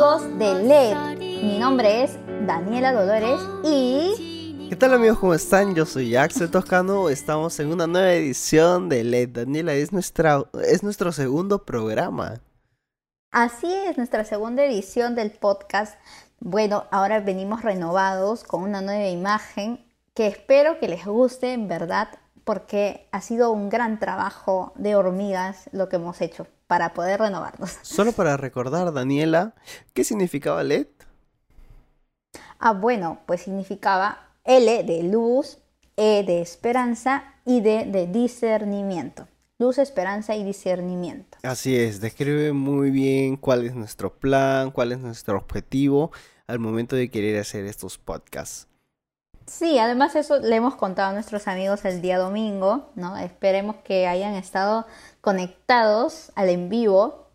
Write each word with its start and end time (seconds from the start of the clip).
Amigos 0.00 0.38
de 0.38 0.54
LED, 0.64 1.18
mi 1.42 1.58
nombre 1.58 2.04
es 2.04 2.16
Daniela 2.46 2.90
Dolores 2.90 3.38
y... 3.62 4.66
¿Qué 4.70 4.74
tal 4.74 4.94
amigos? 4.94 5.18
¿Cómo 5.18 5.34
están? 5.34 5.74
Yo 5.74 5.84
soy 5.84 6.16
Axel 6.16 6.50
Toscano, 6.50 7.10
estamos 7.10 7.60
en 7.60 7.70
una 7.70 7.86
nueva 7.86 8.10
edición 8.14 8.88
de 8.88 9.04
LED. 9.04 9.28
Daniela, 9.28 9.74
es, 9.74 9.92
nuestra, 9.92 10.42
es 10.66 10.82
nuestro 10.82 11.12
segundo 11.12 11.66
programa. 11.66 12.40
Así 13.30 13.70
es, 13.70 13.98
nuestra 13.98 14.24
segunda 14.24 14.64
edición 14.64 15.14
del 15.14 15.32
podcast. 15.32 16.00
Bueno, 16.38 16.86
ahora 16.90 17.20
venimos 17.20 17.60
renovados 17.60 18.42
con 18.42 18.62
una 18.62 18.80
nueva 18.80 19.08
imagen 19.08 19.84
que 20.14 20.28
espero 20.28 20.78
que 20.78 20.88
les 20.88 21.04
guste 21.04 21.52
en 21.52 21.68
verdad 21.68 22.08
porque 22.44 23.06
ha 23.12 23.20
sido 23.20 23.50
un 23.52 23.68
gran 23.68 23.98
trabajo 23.98 24.72
de 24.76 24.96
hormigas 24.96 25.68
lo 25.72 25.90
que 25.90 25.96
hemos 25.96 26.22
hecho 26.22 26.46
para 26.70 26.94
poder 26.94 27.18
renovarnos. 27.18 27.78
Solo 27.82 28.12
para 28.12 28.36
recordar, 28.36 28.92
Daniela, 28.92 29.54
¿qué 29.92 30.04
significaba 30.04 30.62
LED? 30.62 30.86
Ah, 32.60 32.74
bueno, 32.74 33.18
pues 33.26 33.42
significaba 33.42 34.28
L 34.44 34.84
de 34.84 35.02
luz, 35.02 35.58
E 35.96 36.22
de 36.22 36.40
esperanza 36.40 37.24
y 37.44 37.60
D 37.60 37.86
de 37.86 38.06
discernimiento. 38.06 39.26
Luz, 39.58 39.78
esperanza 39.78 40.36
y 40.36 40.44
discernimiento. 40.44 41.38
Así 41.42 41.76
es, 41.76 42.00
describe 42.00 42.52
muy 42.52 42.92
bien 42.92 43.36
cuál 43.36 43.66
es 43.66 43.74
nuestro 43.74 44.14
plan, 44.14 44.70
cuál 44.70 44.92
es 44.92 45.00
nuestro 45.00 45.38
objetivo 45.38 46.12
al 46.46 46.60
momento 46.60 46.94
de 46.94 47.10
querer 47.10 47.40
hacer 47.40 47.64
estos 47.64 47.98
podcasts. 47.98 48.68
Sí, 49.50 49.80
además 49.80 50.14
eso 50.14 50.38
le 50.38 50.54
hemos 50.54 50.76
contado 50.76 51.10
a 51.10 51.12
nuestros 51.12 51.48
amigos 51.48 51.84
el 51.84 52.00
día 52.00 52.18
domingo, 52.18 52.92
¿no? 52.94 53.16
Esperemos 53.16 53.74
que 53.82 54.06
hayan 54.06 54.34
estado 54.34 54.86
conectados 55.20 56.32
al 56.34 56.48
en 56.48 56.68
vivo. 56.68 57.26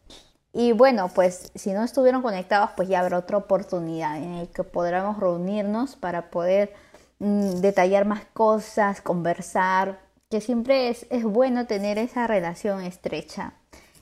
Y 0.54 0.72
bueno, 0.72 1.10
pues 1.14 1.52
si 1.56 1.72
no 1.72 1.84
estuvieron 1.84 2.22
conectados, 2.22 2.72
pues 2.76 2.88
ya 2.88 3.02
habrá 3.02 3.18
otra 3.18 3.38
oportunidad 3.38 4.18
en 4.18 4.40
la 4.40 4.46
que 4.48 4.64
podremos 4.64 5.20
reunirnos 5.20 5.96
para 5.96 6.30
poder 6.30 6.74
mm, 7.20 7.56
detallar 7.62 8.06
más 8.06 8.24
cosas, 8.34 9.02
conversar, 9.02 10.00
que 10.30 10.42
siempre 10.42 10.90
es, 10.90 11.06
es 11.10 11.24
bueno 11.24 11.68
tener 11.68 11.98
esa 11.98 12.28
relación 12.28 12.82
estrecha 12.82 13.54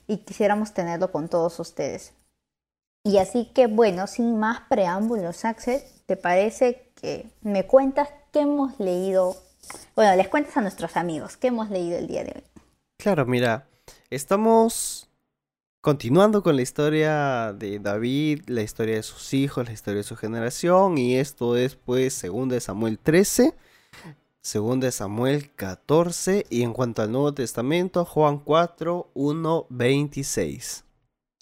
y 0.06 0.18
quisiéramos 0.18 0.72
tenerlo 0.72 1.10
con 1.10 1.28
todos 1.28 1.58
ustedes. 1.58 2.12
Y 3.04 3.18
así 3.18 3.50
que 3.54 3.66
bueno, 3.66 4.06
sin 4.06 4.38
más 4.38 4.60
preámbulos, 4.68 5.44
Axel, 5.44 5.82
¿te 6.06 6.16
parece 6.16 6.90
que 7.00 7.26
me 7.42 7.66
cuentas 7.66 8.08
qué 8.32 8.40
hemos 8.40 8.78
leído? 8.80 9.36
Bueno, 9.94 10.14
les 10.16 10.28
cuentas 10.28 10.56
a 10.56 10.60
nuestros 10.60 10.96
amigos 10.96 11.36
qué 11.36 11.48
hemos 11.48 11.68
leído 11.68 11.98
el 11.98 12.06
día 12.06 12.24
de 12.24 12.32
hoy. 12.36 12.44
Claro, 12.98 13.26
mira, 13.26 13.66
estamos 14.10 15.08
continuando 15.80 16.42
con 16.42 16.56
la 16.56 16.62
historia 16.62 17.52
de 17.52 17.78
David, 17.78 18.42
la 18.46 18.62
historia 18.62 18.96
de 18.96 19.02
sus 19.02 19.34
hijos, 19.34 19.66
la 19.66 19.72
historia 19.72 19.98
de 19.98 20.04
su 20.04 20.16
generación, 20.16 20.96
y 20.98 21.16
esto 21.16 21.56
es 21.56 21.76
pues 21.76 22.22
2 22.22 22.62
Samuel 22.62 22.98
13, 22.98 23.54
2 24.52 24.94
Samuel 24.94 25.52
14, 25.54 26.46
y 26.48 26.62
en 26.62 26.72
cuanto 26.72 27.02
al 27.02 27.12
Nuevo 27.12 27.34
Testamento, 27.34 28.04
Juan 28.04 28.38
4, 28.38 29.10
1, 29.12 29.66
26. 29.68 30.84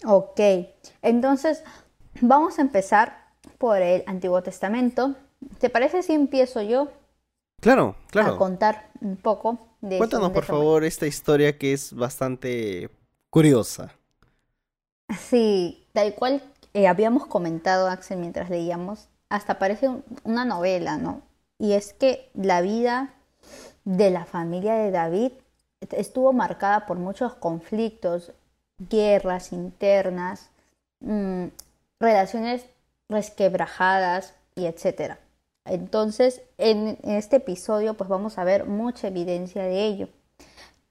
Ok, 0.05 0.39
entonces 1.01 1.63
vamos 2.19 2.59
a 2.59 2.61
empezar 2.63 3.33
por 3.57 3.81
el 3.81 4.03
Antiguo 4.07 4.43
Testamento. 4.43 5.15
¿Te 5.59 5.69
parece 5.69 6.03
si 6.03 6.13
empiezo 6.13 6.61
yo? 6.61 6.91
Claro, 7.61 7.95
claro. 8.11 8.33
A 8.33 8.37
contar 8.37 8.89
un 8.99 9.15
poco 9.15 9.72
de... 9.83 9.97
Cuéntanos 9.97 10.31
por 10.31 10.45
favor 10.45 10.83
esta 10.83 11.05
historia 11.05 11.57
que 11.57 11.73
es 11.73 11.93
bastante 11.93 12.89
curiosa. 13.29 13.93
Sí, 15.29 15.85
tal 15.93 16.15
cual 16.15 16.41
eh, 16.73 16.87
habíamos 16.87 17.27
comentado, 17.27 17.87
Axel, 17.87 18.17
mientras 18.17 18.49
leíamos, 18.49 19.09
hasta 19.29 19.59
parece 19.59 19.89
una 20.23 20.45
novela, 20.45 20.97
¿no? 20.97 21.21
Y 21.59 21.73
es 21.73 21.93
que 21.93 22.29
la 22.33 22.61
vida 22.61 23.13
de 23.83 24.09
la 24.09 24.25
familia 24.25 24.75
de 24.75 24.91
David 24.91 25.31
estuvo 25.91 26.31
marcada 26.31 26.85
por 26.85 26.97
muchos 26.97 27.35
conflictos, 27.35 28.31
guerras 28.77 29.51
internas, 29.51 30.49
mm, 31.01 31.47
relaciones 31.99 32.65
resquebrajadas 33.09 34.33
y 34.55 34.65
etcétera. 34.65 35.19
Entonces, 35.65 36.41
en 36.57 36.97
este 37.03 37.37
episodio, 37.37 37.93
pues 37.95 38.09
vamos 38.09 38.37
a 38.37 38.43
ver 38.43 38.65
mucha 38.65 39.07
evidencia 39.07 39.63
de 39.63 39.83
ello. 39.85 40.09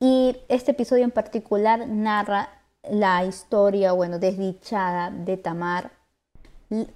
Y 0.00 0.36
este 0.48 0.72
episodio 0.72 1.04
en 1.04 1.10
particular 1.10 1.86
narra 1.88 2.48
la 2.88 3.24
historia, 3.24 3.92
bueno, 3.92 4.18
desdichada 4.18 5.10
de 5.10 5.36
Tamar, 5.36 5.92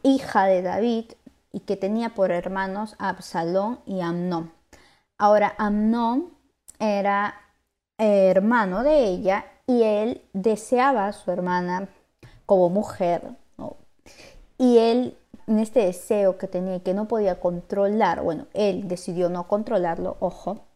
hija 0.03 0.47
de 0.47 0.63
David, 0.63 1.13
y 1.53 1.61
que 1.61 1.77
tenía 1.77 2.11
por 2.11 2.33
hermanos 2.33 2.97
a 2.99 3.11
Absalón 3.11 3.81
y 3.87 4.01
Amnón. 4.01 4.53
Ahora, 5.19 5.55
Amnón 5.59 6.35
era 6.79 7.35
hermano 7.99 8.83
de 8.83 9.05
ella 9.05 9.47
y 9.67 9.83
él 9.83 10.23
deseaba 10.33 11.07
a 11.07 11.13
su 11.13 11.31
hermana 11.31 11.89
como 12.45 12.69
mujer, 12.69 13.23
y 14.59 14.79
él, 14.79 15.19
en 15.47 15.59
este 15.59 15.81
deseo 15.81 16.39
que 16.39 16.49
tenía 16.49 16.77
y 16.77 16.81
que 16.81 16.95
no 16.95 17.07
podía 17.09 17.41
controlar, 17.41 18.23
bueno, 18.23 18.47
él 18.55 18.89
decidió 18.89 19.29
no 19.29 19.47
controlarlo, 19.49 20.17
ojo, 20.21 20.67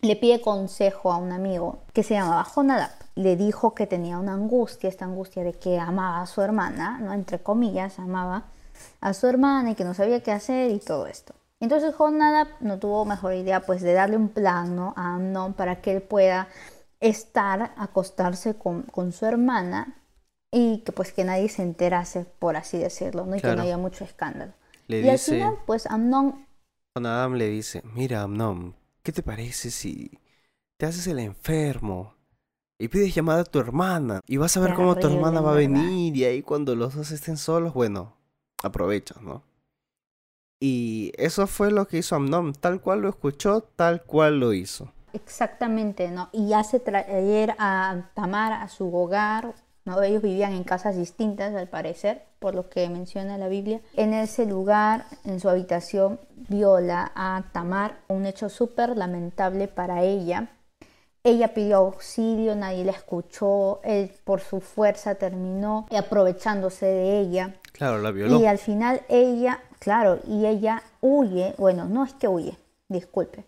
le 0.00 0.16
pide 0.16 0.40
consejo 0.40 1.12
a 1.12 1.16
un 1.16 1.32
amigo 1.32 1.78
que 1.92 2.02
se 2.02 2.14
llamaba 2.14 2.44
Jonadab. 2.44 2.90
Le 3.16 3.36
dijo 3.36 3.74
que 3.74 3.86
tenía 3.86 4.18
una 4.18 4.34
angustia, 4.34 4.88
esta 4.88 5.04
angustia 5.04 5.42
de 5.42 5.54
que 5.54 5.78
amaba 5.78 6.22
a 6.22 6.26
su 6.26 6.40
hermana, 6.40 6.98
¿no? 7.00 7.12
Entre 7.12 7.40
comillas, 7.40 7.98
amaba 7.98 8.44
a 9.00 9.12
su 9.12 9.26
hermana 9.26 9.72
y 9.72 9.74
que 9.74 9.84
no 9.84 9.94
sabía 9.94 10.22
qué 10.22 10.30
hacer 10.30 10.70
y 10.70 10.78
todo 10.78 11.06
esto. 11.06 11.34
Entonces 11.60 11.94
Jonadab 11.94 12.46
no 12.60 12.78
tuvo 12.78 13.04
mejor 13.04 13.34
idea 13.34 13.60
pues 13.60 13.82
de 13.82 13.92
darle 13.92 14.16
un 14.16 14.28
plan 14.28 14.78
a 14.78 15.16
Amnon 15.16 15.54
para 15.54 15.80
que 15.80 15.96
él 15.96 16.02
pueda 16.02 16.48
estar, 17.00 17.72
acostarse 17.76 18.54
con, 18.54 18.82
con, 18.82 19.10
su 19.12 19.26
hermana 19.26 19.96
y 20.50 20.78
que 20.78 20.92
pues 20.92 21.12
que 21.12 21.24
nadie 21.24 21.48
se 21.48 21.62
enterase, 21.62 22.24
por 22.38 22.56
así 22.56 22.78
decirlo, 22.78 23.26
¿no? 23.26 23.36
y 23.36 23.40
que 23.40 23.54
no 23.54 23.62
haya 23.62 23.76
mucho 23.76 24.04
escándalo. 24.04 24.52
y 24.88 25.08
al 25.08 25.18
final, 25.18 25.58
pues 25.66 25.86
Amnon... 25.86 26.46
Jonadab 26.94 27.32
le 27.34 27.48
dice, 27.48 27.82
mira 27.94 28.22
Amnon, 28.22 28.74
¿qué 29.02 29.12
te 29.12 29.22
parece 29.22 29.70
si 29.70 30.18
te 30.76 30.86
haces 30.86 31.06
el 31.06 31.18
enfermo 31.18 32.14
y 32.78 32.88
pides 32.88 33.14
llamada 33.14 33.42
a 33.42 33.44
tu 33.44 33.58
hermana 33.58 34.20
y 34.26 34.36
vas 34.36 34.56
a 34.56 34.60
ver 34.60 34.74
cómo 34.74 34.96
tu 34.96 35.06
hermana 35.06 35.40
va 35.40 35.52
a 35.52 35.56
venir 35.56 36.16
y 36.16 36.24
ahí 36.24 36.42
cuando 36.42 36.74
los 36.74 36.94
dos 36.94 37.10
estén 37.10 37.36
solos, 37.36 37.74
bueno, 37.74 38.16
aprovechas, 38.62 39.20
¿no? 39.20 39.42
Y 40.60 41.12
eso 41.16 41.46
fue 41.46 41.70
lo 41.70 41.86
que 41.86 41.98
hizo 41.98 42.16
Amnon, 42.16 42.52
tal 42.52 42.80
cual 42.80 43.02
lo 43.02 43.08
escuchó, 43.08 43.60
tal 43.62 44.02
cual 44.02 44.40
lo 44.40 44.52
hizo. 44.52 44.92
Exactamente, 45.12 46.10
¿no? 46.10 46.30
Y 46.32 46.52
hace 46.52 46.80
traer 46.80 47.54
a 47.58 48.10
Tamar 48.14 48.52
a 48.52 48.68
su 48.68 48.92
hogar, 48.94 49.54
¿no? 49.88 50.02
Ellos 50.02 50.22
vivían 50.22 50.52
en 50.52 50.64
casas 50.64 50.96
distintas, 50.96 51.54
al 51.54 51.66
parecer, 51.66 52.22
por 52.38 52.54
lo 52.54 52.68
que 52.68 52.88
menciona 52.88 53.38
la 53.38 53.48
Biblia. 53.48 53.80
En 53.94 54.12
ese 54.12 54.44
lugar, 54.44 55.06
en 55.24 55.40
su 55.40 55.48
habitación, 55.48 56.20
viola 56.48 57.10
a 57.14 57.44
Tamar, 57.52 57.96
un 58.08 58.26
hecho 58.26 58.48
súper 58.50 58.96
lamentable 58.96 59.66
para 59.66 60.02
ella. 60.02 60.50
Ella 61.24 61.52
pidió 61.52 61.78
auxilio, 61.78 62.54
nadie 62.54 62.84
la 62.84 62.92
escuchó, 62.92 63.80
él 63.82 64.12
por 64.24 64.40
su 64.40 64.60
fuerza 64.60 65.16
terminó 65.16 65.86
aprovechándose 65.96 66.86
de 66.86 67.20
ella. 67.20 67.56
Claro, 67.72 67.98
la 67.98 68.10
violó. 68.10 68.38
Y 68.40 68.46
al 68.46 68.58
final 68.58 69.00
ella, 69.08 69.60
claro, 69.78 70.20
y 70.26 70.46
ella 70.46 70.82
huye, 71.00 71.54
bueno, 71.58 71.86
no 71.86 72.04
es 72.04 72.12
que 72.14 72.28
huye, 72.28 72.56
disculpe, 72.88 73.44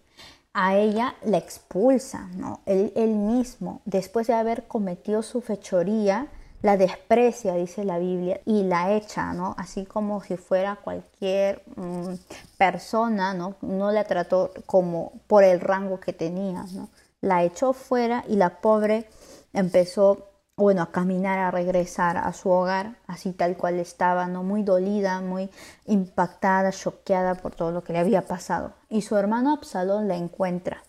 a 0.63 0.77
ella 0.77 1.15
la 1.25 1.39
expulsa, 1.39 2.29
¿no? 2.37 2.61
Él, 2.67 3.15
mismo, 3.15 3.81
después 3.87 4.27
de 4.27 4.35
haber 4.35 4.65
cometido 4.65 5.23
su 5.23 5.41
fechoría, 5.41 6.27
la 6.61 6.77
desprecia, 6.77 7.55
dice 7.55 7.83
la 7.83 7.99
Biblia, 7.99 8.43
y 8.45 8.65
la 8.65 8.93
echa, 8.95 9.33
¿no? 9.33 9.55
Así 9.57 9.87
como 9.87 10.23
si 10.23 10.37
fuera 10.37 10.77
cualquier 10.77 11.63
mm, 11.77 12.13
persona, 12.59 13.33
¿no? 13.33 13.55
No 13.63 13.91
la 13.91 14.05
trató 14.05 14.51
como 14.67 15.13
por 15.27 15.45
el 15.45 15.61
rango 15.61 15.99
que 15.99 16.13
tenía, 16.13 16.67
¿no? 16.75 16.91
La 17.23 17.43
echó 17.43 17.73
fuera 17.73 18.23
y 18.29 18.37
la 18.37 18.61
pobre 18.61 19.09
empezó, 19.55 20.30
bueno, 20.61 20.83
a 20.83 20.93
caminar, 20.93 21.39
a 21.39 21.51
regresar 21.51 22.19
a 22.19 22.33
su 22.35 22.51
hogar, 22.51 22.97
así 23.07 23.33
tal 23.33 23.57
cual 23.57 23.81
estaba, 23.81 24.27
¿no? 24.27 24.43
Muy 24.43 24.63
dolida, 24.63 25.23
muy 25.23 25.49
impactada, 25.87 26.71
choqueada 26.71 27.35
por 27.35 27.55
todo 27.55 27.71
lo 27.71 27.83
que 27.83 27.95
le 27.95 27.99
había 27.99 28.27
pasado. 28.27 28.75
Y 28.91 29.01
su 29.03 29.17
hermano 29.17 29.53
Absalón 29.53 30.07
la 30.07 30.17
encuentra. 30.17 30.83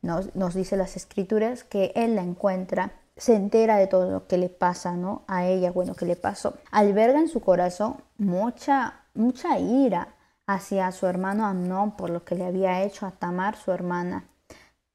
Nos, 0.00 0.34
nos 0.34 0.54
dice 0.54 0.78
las 0.78 0.96
escrituras 0.96 1.62
que 1.62 1.92
él 1.94 2.16
la 2.16 2.22
encuentra 2.22 2.92
se 3.16 3.34
entera 3.34 3.76
de 3.76 3.86
todo 3.86 4.10
lo 4.10 4.26
que 4.26 4.38
le 4.38 4.48
pasa, 4.48 4.96
¿no? 4.96 5.22
A 5.28 5.44
ella, 5.46 5.70
bueno, 5.70 5.94
que 5.94 6.06
le 6.06 6.16
pasó. 6.16 6.54
Alberga 6.70 7.20
en 7.20 7.28
su 7.28 7.40
corazón 7.40 7.96
mucha, 8.16 9.02
mucha 9.12 9.58
ira 9.58 10.08
hacia 10.46 10.90
su 10.90 11.06
hermano 11.06 11.46
Amnón 11.46 11.96
por 11.96 12.08
lo 12.08 12.24
que 12.24 12.34
le 12.34 12.46
había 12.46 12.82
hecho 12.82 13.04
a 13.04 13.10
Tamar, 13.10 13.56
su 13.56 13.72
hermana. 13.72 14.24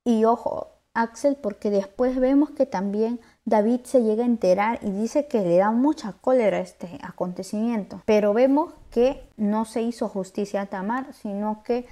Y 0.04 0.26
ojo, 0.26 0.72
Axel, 0.98 1.36
porque 1.36 1.70
después 1.70 2.20
vemos 2.20 2.50
que 2.50 2.66
también 2.66 3.20
David 3.48 3.80
se 3.86 4.04
llega 4.04 4.24
a 4.24 4.26
enterar 4.26 4.80
y 4.84 4.92
dice 4.92 5.28
que 5.28 5.42
le 5.42 5.56
da 5.56 5.72
mucha 5.72 6.12
cólera 6.12 6.60
este 6.60 7.00
acontecimiento. 7.02 8.02
Pero 8.04 8.34
vemos 8.34 8.74
que 8.92 9.24
no 9.38 9.64
se 9.64 9.82
hizo 9.82 10.10
justicia 10.10 10.64
a 10.64 10.66
Tamar, 10.66 11.14
sino 11.14 11.64
que 11.64 11.88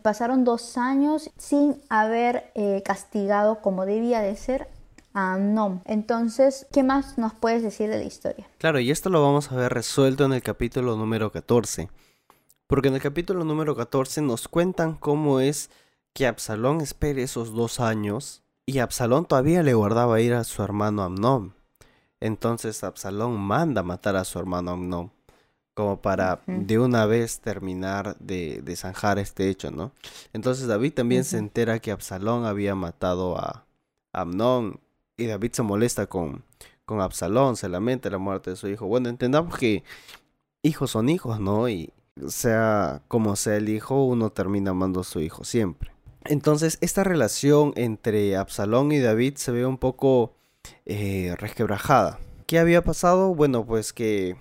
pasaron 0.00 0.44
dos 0.44 0.78
años 0.78 1.30
sin 1.36 1.76
haber 1.90 2.50
eh, 2.54 2.82
castigado 2.82 3.60
como 3.60 3.84
debía 3.84 4.22
de 4.22 4.36
ser 4.36 4.68
a 5.12 5.34
Amnón. 5.34 5.82
Entonces, 5.84 6.66
¿qué 6.72 6.82
más 6.82 7.18
nos 7.18 7.34
puedes 7.34 7.62
decir 7.62 7.90
de 7.90 7.98
la 7.98 8.04
historia? 8.04 8.48
Claro, 8.56 8.80
y 8.80 8.90
esto 8.90 9.10
lo 9.10 9.20
vamos 9.20 9.52
a 9.52 9.56
ver 9.56 9.74
resuelto 9.74 10.24
en 10.24 10.32
el 10.32 10.42
capítulo 10.42 10.96
número 10.96 11.30
14. 11.30 11.90
Porque 12.66 12.88
en 12.88 12.94
el 12.94 13.02
capítulo 13.02 13.44
número 13.44 13.76
14 13.76 14.22
nos 14.22 14.48
cuentan 14.48 14.94
cómo 14.94 15.40
es 15.40 15.68
que 16.14 16.26
Absalón 16.26 16.80
espere 16.80 17.22
esos 17.22 17.52
dos 17.52 17.80
años 17.80 18.45
y 18.66 18.80
Absalón 18.80 19.26
todavía 19.26 19.62
le 19.62 19.74
guardaba 19.74 20.20
ir 20.20 20.34
a 20.34 20.44
su 20.44 20.62
hermano 20.62 21.02
Amnón. 21.02 21.54
Entonces 22.20 22.82
Absalón 22.82 23.38
manda 23.40 23.82
matar 23.82 24.16
a 24.16 24.24
su 24.24 24.38
hermano 24.38 24.72
Amnón 24.72 25.12
como 25.74 26.00
para 26.00 26.40
de 26.46 26.78
una 26.78 27.04
vez 27.04 27.40
terminar 27.40 28.16
de, 28.18 28.62
zanjar 28.76 29.18
este 29.18 29.50
hecho, 29.50 29.70
¿no? 29.70 29.92
Entonces 30.32 30.66
David 30.66 30.94
también 30.94 31.24
se 31.24 31.36
entera 31.36 31.80
que 31.80 31.90
Absalón 31.90 32.46
había 32.46 32.74
matado 32.74 33.36
a 33.36 33.66
Amnón 34.14 34.80
y 35.18 35.26
David 35.26 35.52
se 35.52 35.62
molesta 35.62 36.06
con, 36.06 36.44
con 36.86 37.02
Absalón, 37.02 37.56
se 37.56 37.68
lamenta 37.68 38.08
la 38.08 38.16
muerte 38.16 38.50
de 38.50 38.56
su 38.56 38.68
hijo. 38.68 38.86
Bueno, 38.86 39.10
entendamos 39.10 39.58
que 39.58 39.84
hijos 40.62 40.92
son 40.92 41.10
hijos, 41.10 41.40
¿no? 41.40 41.68
Y 41.68 41.92
sea 42.26 43.02
como 43.06 43.36
sea 43.36 43.56
el 43.56 43.68
hijo, 43.68 44.02
uno 44.06 44.30
termina 44.30 44.70
amando 44.70 45.00
a 45.00 45.04
su 45.04 45.20
hijo 45.20 45.44
siempre. 45.44 45.95
Entonces, 46.28 46.78
esta 46.80 47.04
relación 47.04 47.72
entre 47.76 48.36
Absalón 48.36 48.92
y 48.92 49.00
David 49.00 49.36
se 49.36 49.52
ve 49.52 49.66
un 49.66 49.78
poco 49.78 50.34
eh, 50.84 51.34
resquebrajada. 51.38 52.18
¿Qué 52.46 52.58
había 52.58 52.82
pasado? 52.82 53.34
Bueno, 53.34 53.66
pues 53.66 53.92
que 53.92 54.36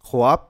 Joab 0.00 0.48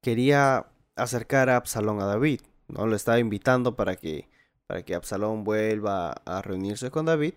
quería 0.00 0.66
acercar 0.96 1.48
a 1.48 1.56
Absalón 1.56 2.00
a 2.00 2.06
David, 2.06 2.40
¿no? 2.68 2.86
Lo 2.86 2.96
estaba 2.96 3.18
invitando 3.18 3.76
para 3.76 3.96
que, 3.96 4.28
para 4.66 4.82
que 4.82 4.94
Absalón 4.94 5.44
vuelva 5.44 6.10
a 6.24 6.42
reunirse 6.42 6.90
con 6.90 7.06
David. 7.06 7.34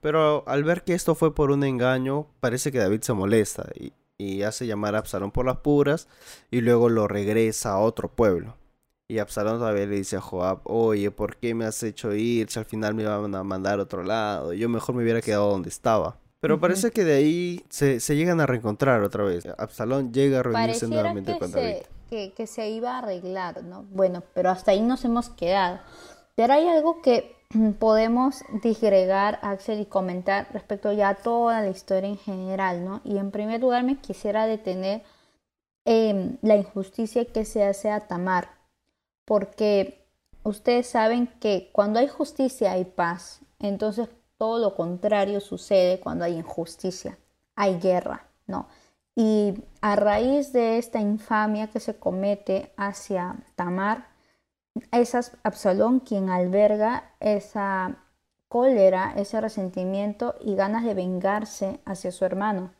Pero 0.00 0.44
al 0.46 0.64
ver 0.64 0.84
que 0.84 0.94
esto 0.94 1.14
fue 1.14 1.34
por 1.34 1.50
un 1.50 1.64
engaño, 1.64 2.28
parece 2.40 2.70
que 2.70 2.78
David 2.78 3.02
se 3.02 3.12
molesta 3.12 3.68
y, 3.74 3.92
hace 4.42 4.66
llamar 4.66 4.96
a 4.96 4.98
Absalón 4.98 5.30
por 5.30 5.46
las 5.46 5.58
puras 5.58 6.08
y 6.50 6.60
luego 6.60 6.88
lo 6.88 7.06
regresa 7.06 7.72
a 7.72 7.78
otro 7.78 8.08
pueblo. 8.08 8.56
Y 9.10 9.18
Absalón 9.18 9.58
todavía 9.58 9.86
le 9.86 9.96
dice 9.96 10.16
a 10.16 10.20
Joab, 10.20 10.60
oye, 10.64 11.10
¿por 11.10 11.36
qué 11.36 11.54
me 11.54 11.64
has 11.64 11.82
hecho 11.82 12.14
ir 12.14 12.50
si 12.50 12.58
al 12.58 12.66
final 12.66 12.94
me 12.94 13.04
iban 13.04 13.34
a 13.34 13.42
mandar 13.42 13.78
a 13.80 13.84
otro 13.84 14.04
lado? 14.04 14.52
Yo 14.52 14.68
mejor 14.68 14.94
me 14.94 15.02
hubiera 15.02 15.22
quedado 15.22 15.50
donde 15.50 15.70
estaba. 15.70 16.18
Pero 16.40 16.60
parece 16.60 16.90
que 16.90 17.04
de 17.04 17.14
ahí 17.14 17.64
se, 17.70 17.98
llegan 18.14 18.40
a 18.40 18.46
reencontrar 18.46 19.02
otra 19.02 19.24
vez. 19.24 19.46
Absalón 19.56 20.12
llega 20.12 20.40
a 20.40 20.42
reunirse 20.42 20.86
nuevamente 20.86 21.38
con 21.38 21.50
David 21.50 21.84
que, 22.08 22.46
se 22.46 22.68
iba 22.70 22.94
a 22.94 22.98
arreglar, 22.98 23.62
¿no? 23.64 23.84
Bueno, 23.90 24.22
pero 24.34 24.50
hasta 24.50 24.72
ahí 24.72 24.80
nos 24.80 25.04
hemos 25.04 25.28
quedado. 25.28 25.80
Pero 26.34 26.54
hay 26.54 26.66
algo 26.68 27.02
que 27.02 27.36
podemos 27.78 28.42
disgregar, 28.62 29.38
Axel, 29.42 29.80
y 29.80 29.86
comentar 29.86 30.48
respecto 30.52 30.92
ya 30.92 31.10
a 31.10 31.14
toda 31.16 31.60
la 31.60 31.68
historia 31.68 32.08
en 32.08 32.18
general, 32.18 32.84
¿no? 32.84 33.00
Y 33.04 33.18
en 33.18 33.30
primer 33.30 33.60
lugar 33.60 33.84
me 33.84 33.98
quisiera 33.98 34.46
detener 34.46 35.02
en 35.84 36.38
la 36.42 36.56
injusticia 36.56 37.24
que 37.24 37.44
se 37.44 37.64
hace 37.64 37.90
a 37.90 38.06
Tamar, 38.06 38.57
porque 39.28 40.06
ustedes 40.42 40.86
saben 40.86 41.26
que 41.38 41.68
cuando 41.70 41.98
hay 41.98 42.08
justicia 42.08 42.72
hay 42.72 42.86
paz, 42.86 43.40
entonces 43.58 44.08
todo 44.38 44.58
lo 44.58 44.74
contrario 44.74 45.40
sucede 45.42 46.00
cuando 46.00 46.24
hay 46.24 46.36
injusticia, 46.36 47.18
hay 47.54 47.78
guerra, 47.78 48.26
¿no? 48.46 48.68
Y 49.14 49.52
a 49.82 49.96
raíz 49.96 50.54
de 50.54 50.78
esta 50.78 50.98
infamia 50.98 51.66
que 51.66 51.78
se 51.78 51.98
comete 51.98 52.72
hacia 52.78 53.36
Tamar, 53.54 54.06
es 54.92 55.14
Absalón 55.42 56.00
quien 56.00 56.30
alberga 56.30 57.12
esa 57.20 57.98
cólera, 58.48 59.12
ese 59.14 59.42
resentimiento 59.42 60.36
y 60.40 60.54
ganas 60.54 60.84
de 60.84 60.94
vengarse 60.94 61.80
hacia 61.84 62.12
su 62.12 62.24
hermano. 62.24 62.70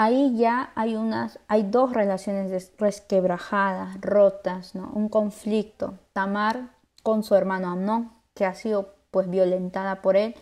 Ahí 0.00 0.36
ya 0.36 0.70
hay 0.76 0.94
unas, 0.94 1.40
hay 1.48 1.64
dos 1.64 1.92
relaciones 1.92 2.70
resquebrajadas, 2.78 4.00
rotas, 4.00 4.76
¿no? 4.76 4.92
Un 4.94 5.08
conflicto. 5.08 5.94
Tamar 6.12 6.68
con 7.02 7.24
su 7.24 7.34
hermano 7.34 7.68
Amnón, 7.68 8.12
que 8.32 8.44
ha 8.44 8.54
sido 8.54 8.94
pues 9.10 9.28
violentada 9.28 10.00
por 10.00 10.16
él, 10.16 10.36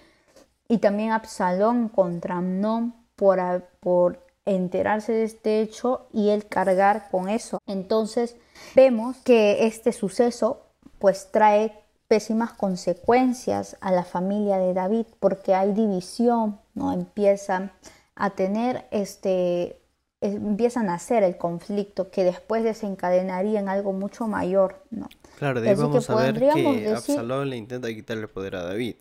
y 0.69 0.77
también 0.77 1.13
Absalón 1.13 1.89
contra 1.89 2.37
Amnón 2.37 2.95
por, 3.17 3.41
por 3.81 4.21
enterarse 4.45 5.13
de 5.13 5.25
este 5.25 5.63
hecho 5.63 6.07
y 6.13 6.29
el 6.29 6.47
cargar 6.47 7.09
con 7.11 7.31
eso. 7.31 7.59
Entonces 7.67 8.37
vemos 8.75 9.17
que 9.25 9.67
este 9.67 9.93
suceso 9.93 10.67
pues 10.99 11.33
trae 11.33 11.73
pésimas 12.09 12.53
consecuencias 12.53 13.79
a 13.81 13.91
la 13.91 14.05
familia 14.05 14.59
de 14.59 14.75
David 14.75 15.07
porque 15.19 15.55
hay 15.55 15.73
división, 15.73 16.61
¿no? 16.75 16.93
Empiezan 16.93 17.73
a 18.17 18.31
tener 18.31 18.87
este 18.91 19.81
empiezan 20.21 20.89
a 20.89 20.95
hacer 20.95 21.23
el 21.23 21.37
conflicto 21.37 22.11
que 22.11 22.25
después 22.25 22.65
desencadenaría 22.65 23.61
en 23.61 23.69
algo 23.69 23.93
mucho 23.93 24.27
mayor, 24.27 24.83
¿no? 24.91 25.09
Claro, 25.39 25.61
de 25.61 25.69
ahí 25.69 25.75
vamos 25.77 26.09
a 26.09 26.17
ver 26.17 26.41
que 26.55 26.89
Absalón 26.91 27.51
le 27.51 27.57
intenta 27.57 27.89
quitarle 27.89 28.23
el 28.23 28.29
poder 28.31 28.57
a 28.57 28.65
David. 28.65 28.97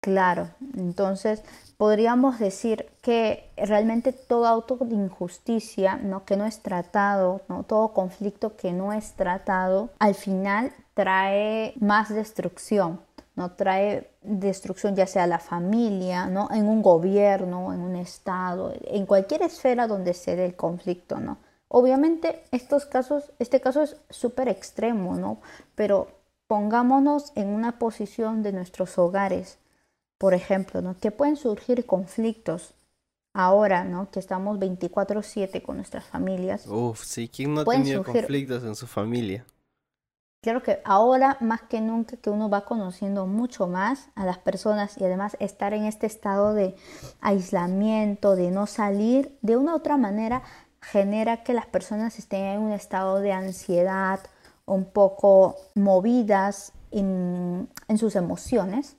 Claro, 0.00 0.50
entonces 0.76 1.42
podríamos 1.78 2.38
decir 2.38 2.90
que 3.00 3.50
realmente 3.56 4.12
todo 4.12 4.46
auto 4.46 4.76
de 4.76 4.94
injusticia, 4.94 5.96
¿no? 5.96 6.26
que 6.26 6.36
no 6.36 6.44
es 6.44 6.60
tratado, 6.60 7.40
¿no? 7.48 7.62
todo 7.62 7.94
conflicto 7.94 8.54
que 8.54 8.72
no 8.74 8.92
es 8.92 9.14
tratado, 9.14 9.88
al 9.98 10.14
final 10.14 10.72
trae 10.92 11.72
más 11.80 12.10
destrucción, 12.10 13.00
no 13.36 13.52
trae 13.52 14.10
destrucción 14.22 14.94
ya 14.94 15.06
sea 15.06 15.24
a 15.24 15.26
la 15.26 15.38
familia, 15.38 16.26
¿no? 16.26 16.48
en 16.52 16.68
un 16.68 16.82
gobierno, 16.82 17.72
en 17.72 17.80
un 17.80 17.96
estado, 17.96 18.72
en 18.82 19.06
cualquier 19.06 19.42
esfera 19.42 19.86
donde 19.86 20.14
se 20.14 20.36
dé 20.36 20.46
el 20.46 20.56
conflicto, 20.56 21.18
¿no? 21.18 21.38
Obviamente 21.68 22.44
estos 22.52 22.86
casos, 22.86 23.32
este 23.40 23.60
caso 23.60 23.82
es 23.82 23.96
súper 24.08 24.48
extremo, 24.48 25.16
¿no? 25.16 25.40
Pero 25.74 26.08
pongámonos 26.46 27.32
en 27.34 27.48
una 27.48 27.78
posición 27.78 28.44
de 28.44 28.52
nuestros 28.52 28.96
hogares 28.98 29.58
por 30.24 30.34
ejemplo, 30.34 30.80
¿no? 30.80 30.96
que 30.96 31.10
pueden 31.10 31.36
surgir 31.36 31.84
conflictos 31.84 32.72
ahora, 33.32 33.84
¿no? 33.84 34.10
que 34.10 34.20
estamos 34.20 34.58
24/7 34.58 35.62
con 35.62 35.76
nuestras 35.76 36.04
familias. 36.04 36.66
Uf, 36.66 37.04
sí, 37.04 37.28
¿quién 37.28 37.54
no 37.54 37.60
ha 37.62 37.64
tenido 37.64 38.04
conflictos 38.04 38.64
en 38.64 38.74
su 38.74 38.86
familia? 38.86 39.44
Claro 40.44 40.62
que 40.62 40.80
ahora 40.84 41.36
más 41.40 41.62
que 41.62 41.80
nunca 41.80 42.16
que 42.18 42.30
uno 42.30 42.48
va 42.48 42.66
conociendo 42.66 43.26
mucho 43.26 43.66
más 43.66 44.10
a 44.14 44.24
las 44.24 44.38
personas 44.38 44.96
y 44.98 45.04
además 45.04 45.36
estar 45.40 45.74
en 45.74 45.84
este 45.84 46.06
estado 46.06 46.54
de 46.54 46.76
aislamiento, 47.20 48.36
de 48.36 48.50
no 48.52 48.66
salir, 48.66 49.36
de 49.42 49.56
una 49.56 49.72
u 49.72 49.76
otra 49.76 49.96
manera 49.96 50.42
genera 50.80 51.42
que 51.42 51.54
las 51.54 51.66
personas 51.66 52.18
estén 52.18 52.44
en 52.44 52.60
un 52.60 52.72
estado 52.72 53.20
de 53.20 53.32
ansiedad, 53.32 54.20
un 54.66 54.84
poco 54.84 55.56
movidas 55.74 56.72
en, 56.90 57.68
en 57.88 57.98
sus 57.98 58.14
emociones 58.14 58.96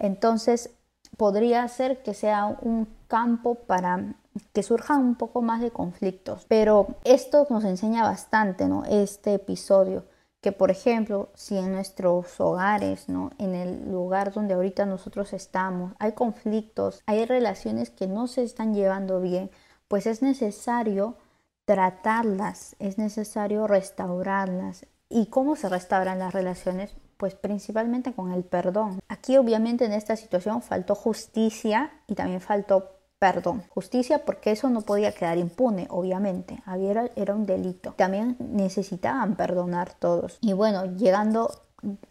entonces, 0.00 0.70
podría 1.16 1.66
ser 1.68 2.02
que 2.02 2.14
sea 2.14 2.46
un 2.62 2.88
campo 3.06 3.54
para 3.54 4.14
que 4.52 4.62
surjan 4.62 5.00
un 5.00 5.14
poco 5.14 5.42
más 5.42 5.60
de 5.60 5.70
conflictos. 5.70 6.46
Pero 6.48 6.86
esto 7.04 7.46
nos 7.50 7.64
enseña 7.64 8.02
bastante, 8.02 8.66
¿no? 8.66 8.84
Este 8.84 9.34
episodio. 9.34 10.04
Que, 10.40 10.52
por 10.52 10.70
ejemplo, 10.70 11.30
si 11.34 11.56
en 11.58 11.72
nuestros 11.72 12.40
hogares, 12.40 13.08
¿no? 13.08 13.30
En 13.38 13.54
el 13.54 13.90
lugar 13.90 14.32
donde 14.32 14.54
ahorita 14.54 14.86
nosotros 14.86 15.32
estamos, 15.32 15.92
hay 15.98 16.12
conflictos, 16.12 17.02
hay 17.06 17.26
relaciones 17.26 17.90
que 17.90 18.06
no 18.06 18.26
se 18.26 18.42
están 18.42 18.74
llevando 18.74 19.20
bien, 19.20 19.50
pues 19.88 20.06
es 20.06 20.22
necesario 20.22 21.16
tratarlas, 21.64 22.76
es 22.78 22.96
necesario 22.96 23.66
restaurarlas. 23.66 24.86
¿Y 25.08 25.26
cómo 25.26 25.56
se 25.56 25.68
restauran 25.68 26.18
las 26.18 26.32
relaciones? 26.32 26.96
pues 27.20 27.34
principalmente 27.34 28.14
con 28.14 28.32
el 28.32 28.44
perdón. 28.44 28.98
Aquí 29.06 29.36
obviamente 29.36 29.84
en 29.84 29.92
esta 29.92 30.16
situación 30.16 30.62
faltó 30.62 30.94
justicia 30.94 31.92
y 32.06 32.14
también 32.14 32.40
faltó 32.40 32.99
perdón. 33.20 33.62
Justicia 33.68 34.24
porque 34.24 34.50
eso 34.50 34.68
no 34.70 34.80
podía 34.80 35.12
quedar 35.12 35.38
impune, 35.38 35.86
obviamente. 35.90 36.60
Había, 36.66 37.08
era 37.14 37.34
un 37.34 37.46
delito. 37.46 37.92
También 37.92 38.36
necesitaban 38.40 39.36
perdonar 39.36 39.94
todos. 39.94 40.38
Y 40.40 40.54
bueno, 40.54 40.86
llegando 40.86 41.62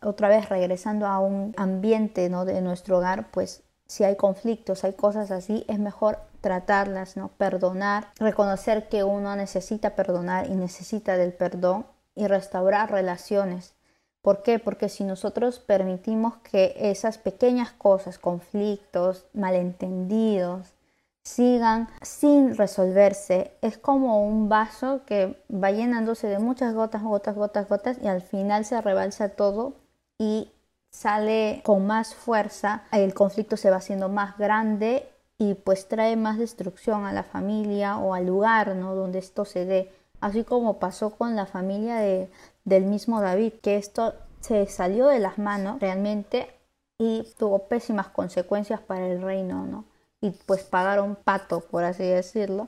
otra 0.01 0.29
vez, 0.29 0.47
regresando 0.47 1.07
a 1.07 1.19
un 1.19 1.53
ambiente 1.57 2.29
¿no? 2.29 2.45
de 2.45 2.61
nuestro 2.61 2.99
hogar, 2.99 3.31
pues 3.31 3.63
si 3.87 4.03
hay 4.03 4.15
conflictos, 4.15 4.83
hay 4.83 4.93
cosas 4.93 5.31
así, 5.31 5.65
es 5.67 5.79
mejor 5.79 6.19
tratarlas, 6.41 7.17
¿no? 7.17 7.29
Perdonar, 7.37 8.09
reconocer 8.17 8.87
que 8.87 9.03
uno 9.03 9.35
necesita 9.35 9.95
perdonar 9.95 10.47
y 10.47 10.55
necesita 10.55 11.17
del 11.17 11.33
perdón 11.33 11.85
y 12.15 12.27
restaurar 12.27 12.91
relaciones 12.91 13.73
¿Por 14.21 14.43
qué? 14.43 14.59
Porque 14.59 14.89
si 14.89 15.05
nosotros 15.05 15.59
permitimos 15.59 16.37
que 16.37 16.75
esas 16.77 17.17
pequeñas 17.17 17.71
cosas, 17.71 18.19
conflictos, 18.19 19.25
malentendidos, 19.33 20.73
sigan 21.23 21.89
sin 22.01 22.55
resolverse. 22.55 23.51
Es 23.61 23.77
como 23.77 24.25
un 24.25 24.49
vaso 24.49 25.01
que 25.05 25.41
va 25.51 25.71
llenándose 25.71 26.27
de 26.27 26.39
muchas 26.39 26.73
gotas, 26.73 27.03
gotas, 27.03 27.35
gotas, 27.35 27.69
gotas 27.69 27.97
y 28.01 28.07
al 28.07 28.21
final 28.21 28.65
se 28.65 28.81
rebalsa 28.81 29.29
todo 29.29 29.73
y 30.17 30.51
sale 30.91 31.61
con 31.63 31.85
más 31.85 32.15
fuerza, 32.15 32.83
el 32.91 33.13
conflicto 33.13 33.57
se 33.57 33.69
va 33.69 33.77
haciendo 33.77 34.09
más 34.09 34.37
grande 34.37 35.07
y 35.37 35.53
pues 35.53 35.87
trae 35.87 36.15
más 36.15 36.37
destrucción 36.37 37.05
a 37.05 37.13
la 37.13 37.23
familia 37.23 37.97
o 37.97 38.13
al 38.13 38.25
lugar 38.25 38.75
¿no? 38.75 38.95
donde 38.95 39.19
esto 39.19 39.45
se 39.45 39.65
dé, 39.65 39.91
así 40.19 40.43
como 40.43 40.79
pasó 40.79 41.11
con 41.11 41.35
la 41.35 41.45
familia 41.45 41.97
de, 41.97 42.29
del 42.65 42.85
mismo 42.85 43.21
David, 43.21 43.53
que 43.61 43.77
esto 43.77 44.13
se 44.41 44.65
salió 44.67 45.07
de 45.07 45.19
las 45.19 45.37
manos 45.37 45.79
realmente 45.79 46.49
y 46.97 47.25
tuvo 47.37 47.67
pésimas 47.67 48.09
consecuencias 48.09 48.81
para 48.81 49.07
el 49.07 49.21
reino, 49.21 49.65
¿no? 49.65 49.85
Y 50.21 50.31
pues 50.31 50.63
pagaron 50.63 51.15
pato, 51.15 51.61
por 51.61 51.83
así 51.83 52.03
decirlo, 52.03 52.67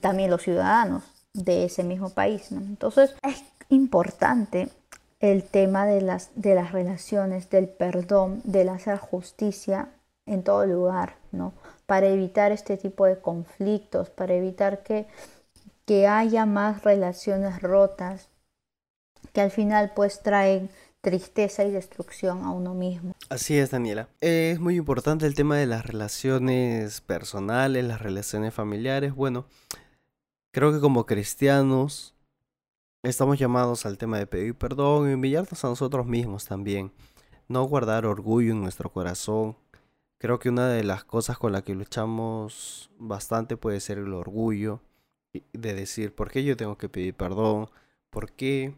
también 0.00 0.30
los 0.30 0.42
ciudadanos 0.42 1.02
de 1.32 1.64
ese 1.64 1.82
mismo 1.82 2.10
país. 2.10 2.52
Entonces 2.52 3.14
es 3.22 3.42
importante 3.68 4.68
el 5.20 5.44
tema 5.44 5.86
de 5.86 6.00
las, 6.00 6.30
de 6.34 6.54
las 6.54 6.72
relaciones, 6.72 7.50
del 7.50 7.68
perdón, 7.68 8.40
del 8.44 8.70
hacer 8.70 8.98
justicia 8.98 9.88
en 10.26 10.42
todo 10.42 10.66
lugar, 10.66 11.16
¿no? 11.32 11.52
Para 11.86 12.06
evitar 12.06 12.52
este 12.52 12.76
tipo 12.76 13.04
de 13.06 13.20
conflictos, 13.20 14.10
para 14.10 14.34
evitar 14.34 14.82
que, 14.82 15.06
que 15.84 16.06
haya 16.06 16.46
más 16.46 16.84
relaciones 16.84 17.60
rotas, 17.60 18.28
que 19.32 19.40
al 19.40 19.50
final 19.50 19.92
pues 19.94 20.22
traen 20.22 20.70
tristeza 21.00 21.64
y 21.64 21.70
destrucción 21.70 22.44
a 22.44 22.50
uno 22.50 22.74
mismo. 22.74 23.14
Así 23.28 23.56
es, 23.56 23.70
Daniela. 23.70 24.08
Es 24.20 24.60
muy 24.60 24.76
importante 24.76 25.26
el 25.26 25.34
tema 25.34 25.56
de 25.56 25.66
las 25.66 25.86
relaciones 25.86 27.00
personales, 27.00 27.84
las 27.84 28.00
relaciones 28.00 28.52
familiares. 28.52 29.14
Bueno, 29.14 29.46
creo 30.52 30.72
que 30.72 30.80
como 30.80 31.06
cristianos 31.06 32.14
estamos 33.02 33.38
llamados 33.38 33.86
al 33.86 33.98
tema 33.98 34.18
de 34.18 34.26
pedir 34.26 34.54
perdón 34.54 35.10
y 35.10 35.14
humillarnos 35.14 35.64
a 35.64 35.68
nosotros 35.68 36.06
mismos 36.06 36.44
también. 36.44 36.92
No 37.48 37.64
guardar 37.64 38.06
orgullo 38.06 38.52
en 38.52 38.60
nuestro 38.60 38.92
corazón. 38.92 39.56
Creo 40.18 40.38
que 40.38 40.50
una 40.50 40.68
de 40.68 40.84
las 40.84 41.04
cosas 41.04 41.38
con 41.38 41.52
las 41.52 41.62
que 41.62 41.74
luchamos 41.74 42.90
bastante 42.98 43.56
puede 43.56 43.80
ser 43.80 43.98
el 43.98 44.12
orgullo 44.12 44.82
de 45.32 45.74
decir, 45.74 46.14
¿por 46.14 46.30
qué 46.30 46.44
yo 46.44 46.56
tengo 46.56 46.76
que 46.76 46.90
pedir 46.90 47.14
perdón? 47.14 47.70
¿Por 48.10 48.32
qué? 48.32 48.74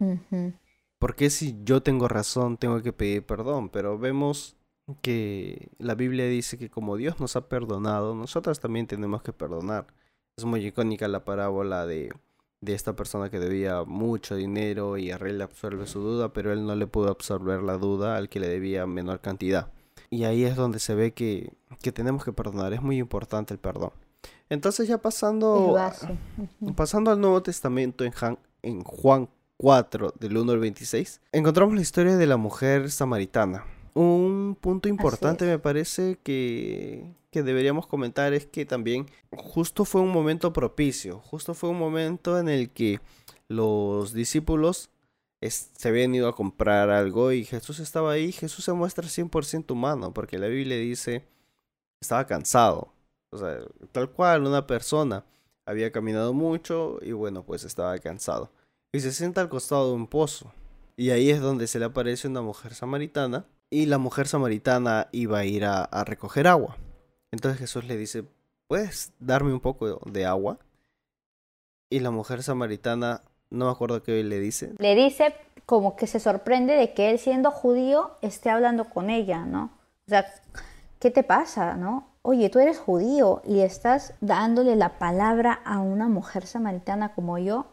Porque 1.03 1.31
si 1.31 1.59
yo 1.65 1.83
tengo 1.83 2.07
razón 2.07 2.59
tengo 2.59 2.81
que 2.81 2.93
pedir 2.93 3.27
perdón? 3.27 3.71
Pero 3.71 3.99
vemos 3.99 4.55
que 5.01 5.73
la 5.79 5.97
Biblia 5.97 6.27
dice 6.27 6.59
que 6.59 6.71
como 6.71 6.97
Dios 6.97 7.19
nos 7.19 7.35
ha 7.35 7.49
perdonado, 7.49 8.15
nosotros 8.15 8.61
también 8.61 8.87
tenemos 8.87 9.21
que 9.21 9.33
perdonar. 9.33 9.89
Es 10.37 10.45
muy 10.45 10.65
icónica 10.65 11.09
la 11.09 11.25
parábola 11.25 11.87
de, 11.87 12.15
de 12.61 12.75
esta 12.75 12.95
persona 12.95 13.31
que 13.31 13.41
debía 13.41 13.83
mucho 13.83 14.37
dinero 14.37 14.97
y 14.97 15.11
a 15.11 15.19
rey 15.19 15.33
le 15.33 15.43
absorbe 15.43 15.89
su 15.89 15.99
duda, 15.99 16.33
pero 16.33 16.53
él 16.53 16.65
no 16.65 16.77
le 16.77 16.87
pudo 16.87 17.11
absorber 17.11 17.65
la 17.65 17.79
duda 17.79 18.17
al 18.17 18.29
que 18.29 18.39
le 18.39 18.47
debía 18.47 18.87
menor 18.87 19.19
cantidad. 19.19 19.73
Y 20.09 20.23
ahí 20.23 20.45
es 20.45 20.55
donde 20.55 20.79
se 20.79 20.95
ve 20.95 21.15
que, 21.15 21.53
que 21.83 21.91
tenemos 21.91 22.25
que 22.25 22.33
perdonar, 22.33 22.75
es 22.75 22.81
muy 22.81 22.99
importante 22.99 23.53
el 23.53 23.59
perdón. 23.59 23.91
Entonces 24.49 24.87
ya 24.87 24.99
pasando, 24.99 25.77
pasando 26.77 27.11
al 27.11 27.21
Nuevo 27.21 27.43
Testamento 27.43 28.05
en, 28.05 28.13
en 28.63 28.85
Juan 28.85 29.29
4, 29.59 30.15
del 30.19 30.37
1 30.37 30.53
al 30.53 30.59
26, 30.59 31.21
encontramos 31.33 31.75
la 31.75 31.81
historia 31.81 32.17
de 32.17 32.27
la 32.27 32.37
mujer 32.37 32.91
samaritana. 32.91 33.65
Un 33.95 34.57
punto 34.61 34.89
importante 34.89 35.45
me 35.45 35.59
parece 35.59 36.19
que, 36.23 37.15
que 37.31 37.43
deberíamos 37.43 37.87
comentar 37.87 38.33
es 38.33 38.47
que 38.47 38.65
también 38.65 39.07
justo 39.31 39.85
fue 39.85 40.01
un 40.01 40.11
momento 40.11 40.53
propicio, 40.53 41.21
justo 41.21 41.55
fue 41.55 41.71
un 41.71 41.79
momento 41.79 42.39
en 42.39 42.49
el 42.49 42.71
que 42.71 43.01
los 43.49 44.13
discípulos 44.13 44.91
se 45.51 45.89
habían 45.89 46.15
ido 46.15 46.29
a 46.29 46.37
comprar 46.37 46.91
algo 46.91 47.33
y 47.33 47.45
Jesús 47.45 47.81
estaba 47.81 48.13
ahí. 48.13 48.33
Jesús 48.33 48.65
se 48.65 48.73
muestra 48.73 49.07
100% 49.09 49.73
humano 49.73 50.15
porque 50.15 50.39
la 50.39 50.47
Biblia 50.47 50.77
dice 50.77 51.25
estaba 52.01 52.27
cansado. 52.27 52.93
O 53.31 53.39
sea, 53.39 53.59
tal 53.93 54.11
cual 54.11 54.47
una 54.47 54.67
persona 54.67 55.25
había 55.67 55.91
caminado 55.91 56.33
mucho 56.33 56.99
y 57.03 57.13
bueno, 57.13 57.45
pues 57.45 57.65
estaba 57.65 57.99
cansado 57.99 58.51
y 58.93 59.01
se 59.01 59.13
sienta 59.13 59.41
al 59.41 59.49
costado 59.49 59.89
de 59.89 59.95
un 59.95 60.07
pozo. 60.07 60.53
Y 60.97 61.11
ahí 61.11 61.31
es 61.31 61.41
donde 61.41 61.67
se 61.67 61.79
le 61.79 61.87
aparece 61.87 62.29
una 62.29 62.43
mujer 62.43 62.75
samaritana 62.75 63.47
y 63.71 63.87
la 63.87 63.97
mujer 63.99 64.29
samaritana 64.29 65.09
iba 65.13 65.39
a 65.39 65.45
ir 65.47 65.65
a, 65.65 65.89
recoger 66.05 66.47
agua. 66.47 66.77
Entonces 67.31 67.59
Jesús 67.59 67.85
le 67.87 67.97
dice, 67.97 68.25
¿puedes 68.69 69.13
darme 69.19 69.55
un 69.55 69.61
poco 69.61 69.99
de 70.05 70.27
agua? 70.27 70.59
Y 71.91 72.01
la 72.01 72.11
mujer 72.11 72.43
samaritana, 72.43 73.23
no 73.49 73.65
me 73.67 73.71
acuerdo 73.71 74.03
qué 74.03 74.23
le 74.23 74.39
dice. 74.39 74.75
Le 74.79 74.95
dice 74.95 75.35
como 75.65 75.97
que 75.97 76.07
se 76.07 76.21
sorprende 76.21 76.75
de 76.75 76.93
que 76.93 77.11
él 77.11 77.19
siendo 77.19 77.51
judío 77.51 78.19
esté 78.21 78.51
hablando 78.51 78.91
con 78.91 79.09
ella, 79.09 79.47
¿no? 79.47 79.71
O 80.07 80.11
sea, 80.11 80.27
¿qué 80.99 81.11
te 81.11 81.23
pasa, 81.23 81.77
no? 81.77 82.09
Oye, 82.21 82.51
tú 82.51 82.59
eres 82.59 82.79
judío 82.79 83.41
y 83.47 83.61
estás 83.61 84.15
dándole 84.21 84.77
la 84.77 84.99
palabra 84.99 85.53
a 85.65 85.81
una 85.81 86.09
mujer 86.09 86.47
samaritana 86.47 87.15
como 87.15 87.39
yo 87.39 87.67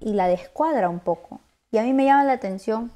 y 0.00 0.14
la 0.14 0.26
descuadra 0.26 0.88
un 0.88 1.00
poco. 1.00 1.40
Y 1.70 1.78
a 1.78 1.82
mí 1.82 1.92
me 1.92 2.06
llama 2.06 2.24
la 2.24 2.32
atención 2.32 2.90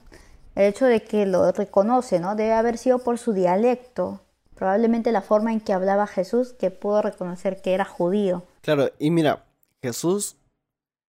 el 0.54 0.64
hecho 0.64 0.87
de 0.87 1.02
que 1.02 1.26
lo 1.26 1.50
reconoce, 1.52 2.20
¿no? 2.20 2.34
Debe 2.34 2.52
haber 2.52 2.78
sido 2.78 2.99
por 2.99 3.18
su 3.18 3.32
dialecto, 3.32 4.20
probablemente 4.54 5.12
la 5.12 5.23
forma 5.23 5.52
en 5.52 5.61
que 5.61 5.73
hablaba 5.73 6.06
Jesús, 6.06 6.52
que 6.52 6.70
pudo 6.70 7.02
reconocer 7.02 7.61
que 7.61 7.75
era 7.75 7.84
judío. 7.84 8.44
Claro, 8.62 8.90
y 8.99 9.11
mira, 9.11 9.44
Jesús 9.82 10.37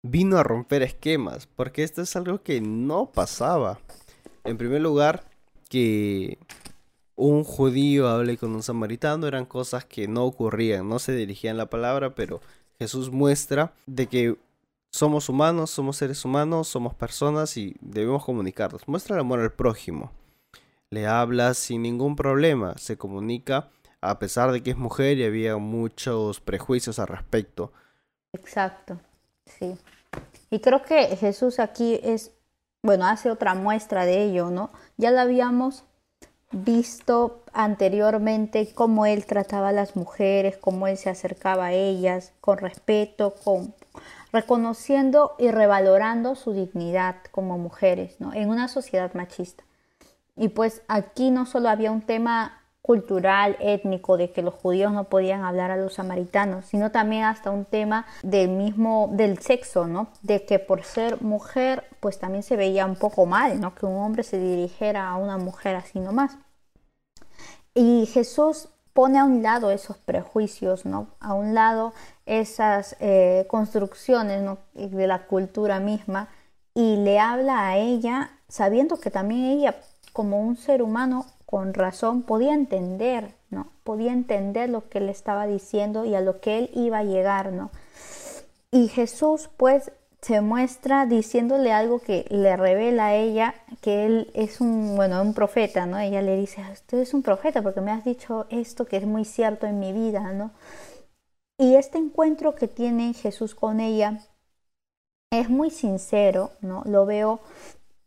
vino 0.02 0.38
a 0.38 0.42
romper 0.42 0.82
esquemas, 0.82 1.46
porque 1.46 1.82
esto 1.82 2.02
es 2.02 2.14
algo 2.16 2.42
que 2.42 2.60
no 2.60 3.06
pasaba. 3.06 3.78
En 4.44 4.58
primer 4.58 4.80
lugar, 4.80 5.24
que 5.68 6.38
un 7.16 7.44
judío 7.44 8.08
hable 8.08 8.36
con 8.36 8.54
un 8.54 8.62
samaritano 8.62 9.26
eran 9.26 9.44
cosas 9.44 9.84
que 9.84 10.08
no 10.08 10.24
ocurrían, 10.24 10.88
no 10.88 10.98
se 10.98 11.12
dirigían 11.12 11.56
la 11.56 11.66
palabra, 11.66 12.14
pero 12.14 12.40
Jesús 12.78 13.10
muestra 13.10 13.72
de 13.86 14.06
que 14.06 14.36
somos 14.98 15.28
humanos, 15.28 15.70
somos 15.70 15.96
seres 15.96 16.24
humanos, 16.24 16.66
somos 16.66 16.92
personas 16.92 17.56
y 17.56 17.76
debemos 17.80 18.24
comunicarnos. 18.24 18.88
Muestra 18.88 19.14
el 19.14 19.20
amor 19.20 19.38
al 19.38 19.52
prójimo. 19.52 20.10
Le 20.90 21.06
habla 21.06 21.54
sin 21.54 21.82
ningún 21.82 22.16
problema, 22.16 22.76
se 22.78 22.98
comunica 22.98 23.68
a 24.00 24.18
pesar 24.18 24.50
de 24.50 24.60
que 24.60 24.70
es 24.70 24.76
mujer 24.76 25.18
y 25.18 25.24
había 25.24 25.56
muchos 25.56 26.40
prejuicios 26.40 26.98
al 26.98 27.06
respecto. 27.06 27.72
Exacto, 28.32 28.98
sí. 29.46 29.78
Y 30.50 30.58
creo 30.58 30.82
que 30.82 31.16
Jesús 31.16 31.60
aquí 31.60 32.00
es, 32.02 32.32
bueno, 32.82 33.06
hace 33.06 33.30
otra 33.30 33.54
muestra 33.54 34.04
de 34.04 34.24
ello, 34.24 34.50
¿no? 34.50 34.70
Ya 34.96 35.12
lo 35.12 35.20
habíamos 35.20 35.84
visto 36.50 37.44
anteriormente 37.52 38.68
cómo 38.74 39.06
él 39.06 39.26
trataba 39.26 39.68
a 39.68 39.72
las 39.72 39.94
mujeres, 39.94 40.56
cómo 40.56 40.88
él 40.88 40.96
se 40.96 41.08
acercaba 41.08 41.66
a 41.66 41.72
ellas 41.72 42.32
con 42.40 42.58
respeto, 42.58 43.36
con 43.44 43.74
reconociendo 44.32 45.34
y 45.38 45.50
revalorando 45.50 46.34
su 46.34 46.52
dignidad 46.52 47.16
como 47.30 47.58
mujeres 47.58 48.20
¿no? 48.20 48.32
en 48.32 48.48
una 48.48 48.68
sociedad 48.68 49.12
machista. 49.14 49.64
Y 50.36 50.48
pues 50.48 50.82
aquí 50.88 51.30
no 51.30 51.46
solo 51.46 51.68
había 51.68 51.90
un 51.90 52.02
tema 52.02 52.58
cultural, 52.88 53.58
étnico, 53.60 54.16
de 54.16 54.32
que 54.32 54.40
los 54.40 54.54
judíos 54.54 54.92
no 54.92 55.04
podían 55.04 55.44
hablar 55.44 55.70
a 55.70 55.76
los 55.76 55.94
samaritanos, 55.94 56.64
sino 56.64 56.90
también 56.90 57.24
hasta 57.24 57.50
un 57.50 57.66
tema 57.66 58.06
del 58.22 58.48
mismo, 58.48 59.10
del 59.12 59.38
sexo, 59.40 59.86
¿no? 59.86 60.08
De 60.22 60.46
que 60.46 60.58
por 60.58 60.84
ser 60.84 61.20
mujer, 61.20 61.84
pues 62.00 62.18
también 62.18 62.42
se 62.42 62.56
veía 62.56 62.86
un 62.86 62.96
poco 62.96 63.26
mal, 63.26 63.60
¿no? 63.60 63.74
Que 63.74 63.84
un 63.84 63.96
hombre 63.96 64.22
se 64.22 64.38
dirigiera 64.38 65.06
a 65.06 65.16
una 65.16 65.36
mujer 65.36 65.76
así 65.76 66.00
nomás. 66.00 66.38
Y 67.74 68.06
Jesús 68.06 68.70
pone 68.98 69.16
a 69.16 69.24
un 69.24 69.44
lado 69.44 69.70
esos 69.70 69.96
prejuicios, 69.96 70.84
¿no? 70.84 71.06
A 71.20 71.32
un 71.32 71.54
lado 71.54 71.92
esas 72.26 72.96
eh, 72.98 73.46
construcciones 73.46 74.58
de 74.74 75.06
la 75.06 75.26
cultura 75.26 75.78
misma 75.78 76.30
y 76.74 76.96
le 76.96 77.20
habla 77.20 77.68
a 77.68 77.76
ella 77.76 78.32
sabiendo 78.48 78.98
que 78.98 79.12
también 79.12 79.44
ella 79.44 79.76
como 80.12 80.40
un 80.40 80.56
ser 80.56 80.82
humano 80.82 81.26
con 81.46 81.74
razón 81.74 82.22
podía 82.22 82.54
entender, 82.54 83.36
¿no? 83.50 83.70
Podía 83.84 84.12
entender 84.12 84.68
lo 84.68 84.88
que 84.88 84.98
él 84.98 85.10
estaba 85.10 85.46
diciendo 85.46 86.04
y 86.04 86.16
a 86.16 86.20
lo 86.20 86.40
que 86.40 86.58
él 86.58 86.70
iba 86.74 86.98
a 86.98 87.04
llegar, 87.04 87.52
¿no? 87.52 87.70
Y 88.72 88.88
Jesús 88.88 89.48
pues 89.56 89.92
se 90.20 90.40
muestra 90.40 91.06
diciéndole 91.06 91.72
algo 91.72 92.00
que 92.00 92.26
le 92.30 92.56
revela 92.56 93.06
a 93.06 93.14
ella 93.14 93.54
que 93.80 94.06
él 94.06 94.30
es 94.34 94.60
un, 94.60 94.96
bueno, 94.96 95.22
un 95.22 95.34
profeta, 95.34 95.86
¿no? 95.86 95.98
Ella 95.98 96.22
le 96.22 96.36
dice, 96.36 96.62
usted 96.72 96.98
es 96.98 97.14
un 97.14 97.22
profeta 97.22 97.62
porque 97.62 97.80
me 97.80 97.92
has 97.92 98.04
dicho 98.04 98.46
esto 98.50 98.86
que 98.86 98.96
es 98.96 99.06
muy 99.06 99.24
cierto 99.24 99.66
en 99.66 99.78
mi 99.78 99.92
vida, 99.92 100.32
¿no? 100.32 100.50
Y 101.58 101.76
este 101.76 101.98
encuentro 101.98 102.54
que 102.54 102.68
tiene 102.68 103.14
Jesús 103.14 103.54
con 103.54 103.80
ella 103.80 104.20
es 105.30 105.50
muy 105.50 105.70
sincero, 105.70 106.52
¿no? 106.60 106.82
Lo 106.86 107.06
veo 107.06 107.40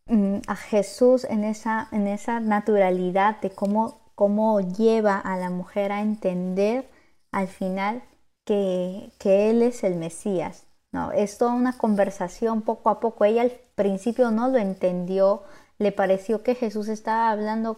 mm, 0.07 0.37
a 0.47 0.55
Jesús 0.55 1.25
en 1.25 1.43
esa, 1.43 1.87
en 1.91 2.07
esa 2.07 2.39
naturalidad 2.39 3.39
de 3.41 3.51
cómo, 3.51 4.01
cómo 4.15 4.59
lleva 4.61 5.17
a 5.17 5.37
la 5.37 5.49
mujer 5.49 5.91
a 5.91 6.01
entender 6.01 6.89
al 7.31 7.47
final 7.47 8.03
que, 8.45 9.11
que 9.19 9.49
Él 9.49 9.61
es 9.63 9.83
el 9.83 9.95
Mesías. 9.95 10.65
No, 10.91 11.11
es 11.11 11.37
toda 11.37 11.53
una 11.53 11.77
conversación 11.77 12.61
poco 12.61 12.89
a 12.89 12.99
poco. 12.99 13.23
Ella 13.23 13.43
al 13.43 13.53
principio 13.75 14.31
no 14.31 14.49
lo 14.49 14.57
entendió, 14.57 15.43
le 15.79 15.91
pareció 15.91 16.43
que 16.43 16.55
Jesús 16.55 16.89
estaba 16.89 17.31
hablando 17.31 17.77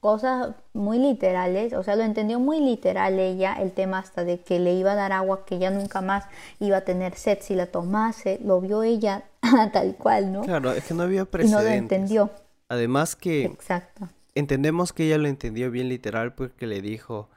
cosas 0.00 0.54
muy 0.72 0.98
literales, 0.98 1.74
o 1.74 1.82
sea, 1.82 1.96
lo 1.96 2.02
entendió 2.02 2.40
muy 2.40 2.60
literal 2.60 3.18
ella, 3.18 3.60
el 3.60 3.72
tema 3.72 3.98
hasta 3.98 4.24
de 4.24 4.40
que 4.40 4.58
le 4.58 4.72
iba 4.72 4.92
a 4.92 4.94
dar 4.94 5.12
agua 5.12 5.44
que 5.44 5.58
ya 5.58 5.70
nunca 5.70 6.00
más 6.00 6.24
iba 6.58 6.78
a 6.78 6.80
tener 6.82 7.14
sed 7.16 7.38
si 7.42 7.54
la 7.54 7.66
tomase, 7.66 8.40
lo 8.42 8.60
vio 8.60 8.82
ella 8.82 9.24
tal 9.72 9.96
cual, 9.96 10.32
¿no? 10.32 10.42
Claro, 10.42 10.72
es 10.72 10.84
que 10.84 10.94
no 10.94 11.02
había 11.02 11.26
precedentes. 11.26 11.60
Y 11.60 11.64
no 11.64 11.68
lo 11.68 11.74
entendió. 11.74 12.30
Además 12.68 13.16
que 13.16 13.44
Exacto. 13.44 14.08
entendemos 14.34 14.92
que 14.92 15.04
ella 15.04 15.18
lo 15.18 15.28
entendió 15.28 15.70
bien 15.70 15.88
literal 15.88 16.34
porque 16.34 16.66
le 16.66 16.80
dijo, 16.80 17.28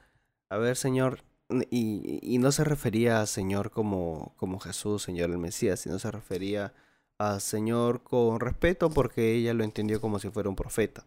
a 0.49 0.57
ver, 0.57 0.77
Señor, 0.77 1.19
y, 1.69 2.19
y 2.21 2.37
no 2.37 2.51
se 2.51 2.63
refería 2.63 3.21
a 3.21 3.25
Señor 3.25 3.71
como, 3.71 4.33
como 4.37 4.59
Jesús, 4.59 5.03
Señor 5.03 5.29
el 5.29 5.37
Mesías, 5.37 5.81
sino 5.81 5.99
se 5.99 6.11
refería 6.11 6.73
a 7.19 7.39
Señor 7.39 8.03
con 8.03 8.39
respeto 8.39 8.89
porque 8.89 9.33
ella 9.33 9.53
lo 9.53 9.63
entendió 9.63 10.01
como 10.01 10.19
si 10.19 10.29
fuera 10.29 10.49
un 10.49 10.55
profeta. 10.55 11.05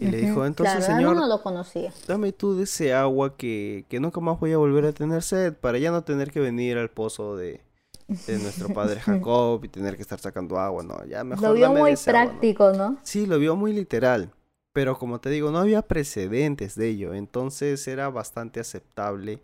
Y 0.00 0.06
le 0.06 0.18
dijo, 0.18 0.46
entonces, 0.46 0.84
Señor, 0.84 1.16
no 1.16 1.26
lo 1.26 1.42
conocía. 1.42 1.92
dame 2.06 2.30
tú 2.30 2.56
de 2.56 2.64
ese 2.64 2.94
agua 2.94 3.36
que, 3.36 3.84
que 3.88 3.98
nunca 3.98 4.20
más 4.20 4.38
voy 4.38 4.52
a 4.52 4.56
volver 4.56 4.84
a 4.84 4.92
tener 4.92 5.22
sed, 5.22 5.54
para 5.54 5.78
ya 5.78 5.90
no 5.90 6.04
tener 6.04 6.30
que 6.30 6.38
venir 6.38 6.78
al 6.78 6.88
pozo 6.88 7.36
de, 7.36 7.62
de 8.06 8.38
nuestro 8.38 8.68
padre 8.68 9.00
Jacob 9.00 9.64
y 9.64 9.68
tener 9.68 9.96
que 9.96 10.02
estar 10.02 10.20
sacando 10.20 10.56
agua, 10.56 10.84
no, 10.84 11.04
ya 11.04 11.24
mejor. 11.24 11.48
Lo 11.48 11.54
vio 11.54 11.72
muy 11.72 11.96
práctico, 11.96 12.72
¿no? 12.74 12.96
Sí, 13.02 13.26
lo 13.26 13.40
vio 13.40 13.56
muy 13.56 13.72
literal, 13.72 14.30
pero 14.72 14.98
como 14.98 15.20
te 15.20 15.30
digo, 15.30 15.50
no 15.50 15.58
había 15.58 15.82
precedentes 15.82 16.74
de 16.76 16.88
ello, 16.88 17.14
entonces 17.14 17.86
era 17.88 18.10
bastante 18.10 18.60
aceptable 18.60 19.40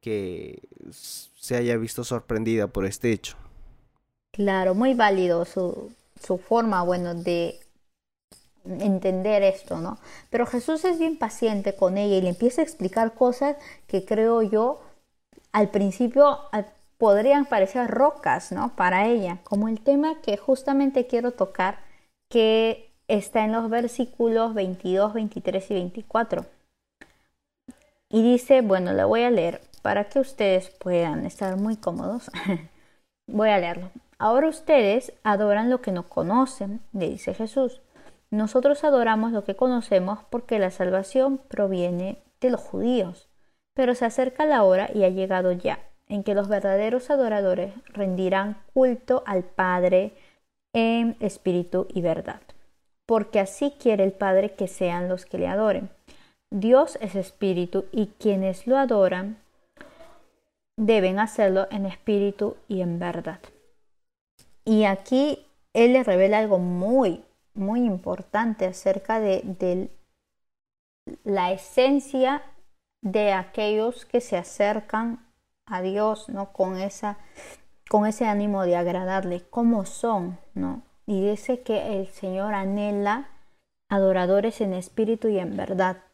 que 0.00 0.62
se 0.90 1.56
haya 1.56 1.76
visto 1.76 2.04
sorprendida 2.04 2.68
por 2.68 2.86
este 2.86 3.12
hecho. 3.12 3.36
Claro, 4.32 4.74
muy 4.74 4.94
válido 4.94 5.44
su, 5.44 5.92
su 6.20 6.38
forma, 6.38 6.82
bueno, 6.82 7.14
de 7.14 7.60
entender 8.64 9.42
esto, 9.42 9.78
¿no? 9.78 9.98
Pero 10.30 10.46
Jesús 10.46 10.84
es 10.84 10.98
bien 10.98 11.18
paciente 11.18 11.74
con 11.74 11.98
ella 11.98 12.16
y 12.16 12.22
le 12.22 12.28
empieza 12.30 12.60
a 12.60 12.64
explicar 12.64 13.14
cosas 13.14 13.56
que 13.86 14.04
creo 14.04 14.42
yo 14.42 14.80
al 15.52 15.70
principio 15.70 16.38
podrían 16.98 17.46
parecer 17.46 17.90
rocas, 17.90 18.52
¿no? 18.52 18.76
Para 18.76 19.06
ella, 19.08 19.38
como 19.44 19.68
el 19.68 19.80
tema 19.80 20.20
que 20.22 20.36
justamente 20.36 21.06
quiero 21.06 21.32
tocar, 21.32 21.80
que 22.28 22.89
está 23.10 23.44
en 23.44 23.52
los 23.52 23.68
versículos 23.68 24.54
22, 24.54 25.12
23 25.14 25.70
y 25.70 25.74
24. 25.74 26.46
Y 28.08 28.22
dice, 28.22 28.60
bueno, 28.62 28.92
la 28.92 29.04
voy 29.04 29.22
a 29.22 29.30
leer 29.30 29.60
para 29.82 30.04
que 30.04 30.20
ustedes 30.20 30.70
puedan 30.70 31.26
estar 31.26 31.56
muy 31.56 31.76
cómodos. 31.76 32.30
voy 33.26 33.50
a 33.50 33.58
leerlo. 33.58 33.90
Ahora 34.18 34.48
ustedes 34.48 35.12
adoran 35.22 35.70
lo 35.70 35.80
que 35.80 35.92
no 35.92 36.08
conocen, 36.08 36.80
le 36.92 37.08
dice 37.08 37.34
Jesús. 37.34 37.80
Nosotros 38.30 38.84
adoramos 38.84 39.32
lo 39.32 39.44
que 39.44 39.56
conocemos 39.56 40.20
porque 40.30 40.58
la 40.58 40.70
salvación 40.70 41.38
proviene 41.38 42.18
de 42.40 42.50
los 42.50 42.60
judíos, 42.60 43.28
pero 43.74 43.94
se 43.94 44.04
acerca 44.04 44.46
la 44.46 44.62
hora 44.62 44.88
y 44.94 45.04
ha 45.04 45.08
llegado 45.08 45.52
ya 45.52 45.80
en 46.08 46.22
que 46.22 46.34
los 46.34 46.48
verdaderos 46.48 47.10
adoradores 47.10 47.72
rendirán 47.86 48.58
culto 48.72 49.22
al 49.26 49.42
Padre 49.44 50.12
en 50.72 51.16
espíritu 51.20 51.86
y 51.88 52.02
verdad, 52.02 52.40
porque 53.10 53.40
así 53.40 53.72
quiere 53.72 54.04
el 54.04 54.12
Padre 54.12 54.54
que 54.54 54.68
sean 54.68 55.08
los 55.08 55.26
que 55.26 55.36
le 55.36 55.48
adoren. 55.48 55.90
Dios 56.48 56.96
es 57.00 57.16
espíritu 57.16 57.86
y 57.90 58.06
quienes 58.20 58.68
lo 58.68 58.78
adoran 58.78 59.36
deben 60.76 61.18
hacerlo 61.18 61.66
en 61.72 61.86
espíritu 61.86 62.56
y 62.68 62.82
en 62.82 63.00
verdad. 63.00 63.40
Y 64.64 64.84
aquí 64.84 65.44
Él 65.72 65.94
le 65.94 66.04
revela 66.04 66.38
algo 66.38 66.60
muy, 66.60 67.24
muy 67.52 67.80
importante 67.80 68.64
acerca 68.64 69.18
de, 69.18 69.90
la 71.24 71.50
esencia 71.50 72.44
de 73.02 73.32
aquellos 73.32 74.04
que 74.04 74.20
se 74.20 74.36
acercan 74.36 75.18
a 75.66 75.82
Dios, 75.82 76.28
¿no? 76.28 76.52
Con, 76.52 76.76
esa, 76.76 77.18
con 77.88 78.06
ese 78.06 78.26
ánimo 78.26 78.62
de 78.62 78.76
agradarle, 78.76 79.42
cómo 79.50 79.84
son, 79.84 80.38
¿no? 80.54 80.84
Y 81.10 81.28
dice 81.28 81.62
que 81.62 81.98
el 81.98 82.06
Señor 82.06 82.54
anhela 82.54 83.30
adoradores 83.88 84.60
en 84.60 84.72
espíritu 84.72 85.26
y 85.26 85.40
en 85.40 85.56
verdad. 85.56 86.04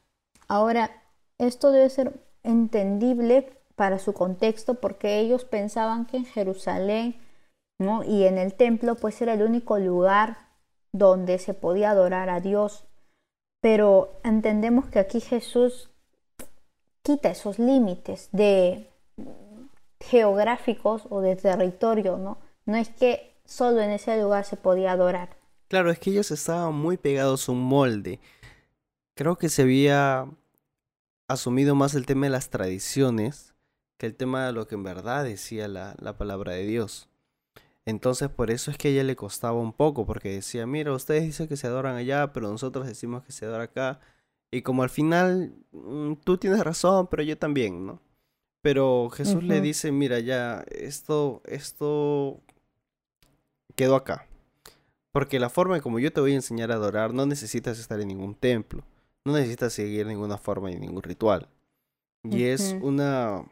Ahora, 0.48 0.90
esto 1.36 1.70
debe 1.70 1.90
ser 1.90 2.14
entendible 2.42 3.52
para 3.74 3.98
su 3.98 4.14
contexto 4.14 4.76
porque 4.76 5.18
ellos 5.18 5.44
pensaban 5.44 6.06
que 6.06 6.16
en 6.16 6.24
Jerusalén 6.24 7.20
¿no? 7.78 8.04
y 8.04 8.24
en 8.24 8.38
el 8.38 8.54
templo 8.54 8.94
pues 8.94 9.20
era 9.20 9.34
el 9.34 9.42
único 9.42 9.78
lugar 9.78 10.38
donde 10.92 11.36
se 11.36 11.52
podía 11.52 11.90
adorar 11.90 12.30
a 12.30 12.40
Dios. 12.40 12.86
Pero 13.60 14.18
entendemos 14.24 14.86
que 14.86 14.98
aquí 14.98 15.20
Jesús 15.20 15.90
quita 17.02 17.28
esos 17.28 17.58
límites 17.58 18.30
de 18.32 18.88
geográficos 20.00 21.02
o 21.10 21.20
de 21.20 21.36
territorio, 21.36 22.16
¿no? 22.16 22.38
No 22.64 22.78
es 22.78 22.88
que 22.88 23.35
solo 23.46 23.80
en 23.80 23.90
ese 23.90 24.20
lugar 24.20 24.44
se 24.44 24.56
podía 24.56 24.92
adorar. 24.92 25.36
Claro, 25.68 25.90
es 25.90 25.98
que 25.98 26.10
ellos 26.10 26.30
estaban 26.30 26.74
muy 26.74 26.96
pegados 26.96 27.48
a 27.48 27.52
un 27.52 27.62
molde. 27.62 28.20
Creo 29.14 29.36
que 29.36 29.48
se 29.48 29.62
había 29.62 30.28
asumido 31.28 31.74
más 31.74 31.94
el 31.94 32.06
tema 32.06 32.26
de 32.26 32.30
las 32.30 32.50
tradiciones 32.50 33.54
que 33.98 34.06
el 34.06 34.14
tema 34.14 34.46
de 34.46 34.52
lo 34.52 34.66
que 34.66 34.74
en 34.74 34.82
verdad 34.82 35.24
decía 35.24 35.68
la, 35.68 35.94
la 35.98 36.18
palabra 36.18 36.52
de 36.52 36.66
Dios. 36.66 37.08
Entonces 37.86 38.28
por 38.28 38.50
eso 38.50 38.70
es 38.70 38.76
que 38.76 38.88
a 38.88 38.90
ella 38.90 39.04
le 39.04 39.16
costaba 39.16 39.58
un 39.58 39.72
poco, 39.72 40.06
porque 40.06 40.30
decía, 40.30 40.66
mira, 40.66 40.92
ustedes 40.92 41.22
dicen 41.22 41.48
que 41.48 41.56
se 41.56 41.66
adoran 41.66 41.96
allá, 41.96 42.32
pero 42.32 42.50
nosotros 42.50 42.86
decimos 42.86 43.24
que 43.24 43.32
se 43.32 43.46
adora 43.46 43.64
acá. 43.64 44.00
Y 44.50 44.62
como 44.62 44.82
al 44.82 44.90
final 44.90 45.54
mm, 45.72 46.14
tú 46.24 46.36
tienes 46.36 46.60
razón, 46.62 47.06
pero 47.08 47.22
yo 47.22 47.38
también, 47.38 47.86
¿no? 47.86 48.00
Pero 48.60 49.10
Jesús 49.10 49.44
le 49.44 49.60
dice, 49.60 49.92
mira, 49.92 50.18
ya, 50.18 50.64
esto, 50.68 51.40
esto 51.46 52.40
quedó 53.76 53.94
acá. 53.94 54.26
Porque 55.12 55.38
la 55.38 55.48
forma 55.48 55.76
en 55.76 55.82
como 55.82 55.98
yo 55.98 56.12
te 56.12 56.20
voy 56.20 56.32
a 56.32 56.36
enseñar 56.36 56.72
a 56.72 56.74
adorar, 56.74 57.14
no 57.14 57.24
necesitas 57.26 57.78
estar 57.78 58.00
en 58.00 58.08
ningún 58.08 58.34
templo, 58.34 58.84
no 59.24 59.32
necesitas 59.32 59.72
seguir 59.72 60.06
ninguna 60.06 60.36
forma 60.36 60.70
ni 60.70 60.76
ningún 60.76 61.02
ritual. 61.02 61.48
Y 62.24 62.44
es 62.44 62.76
una, 62.82 63.44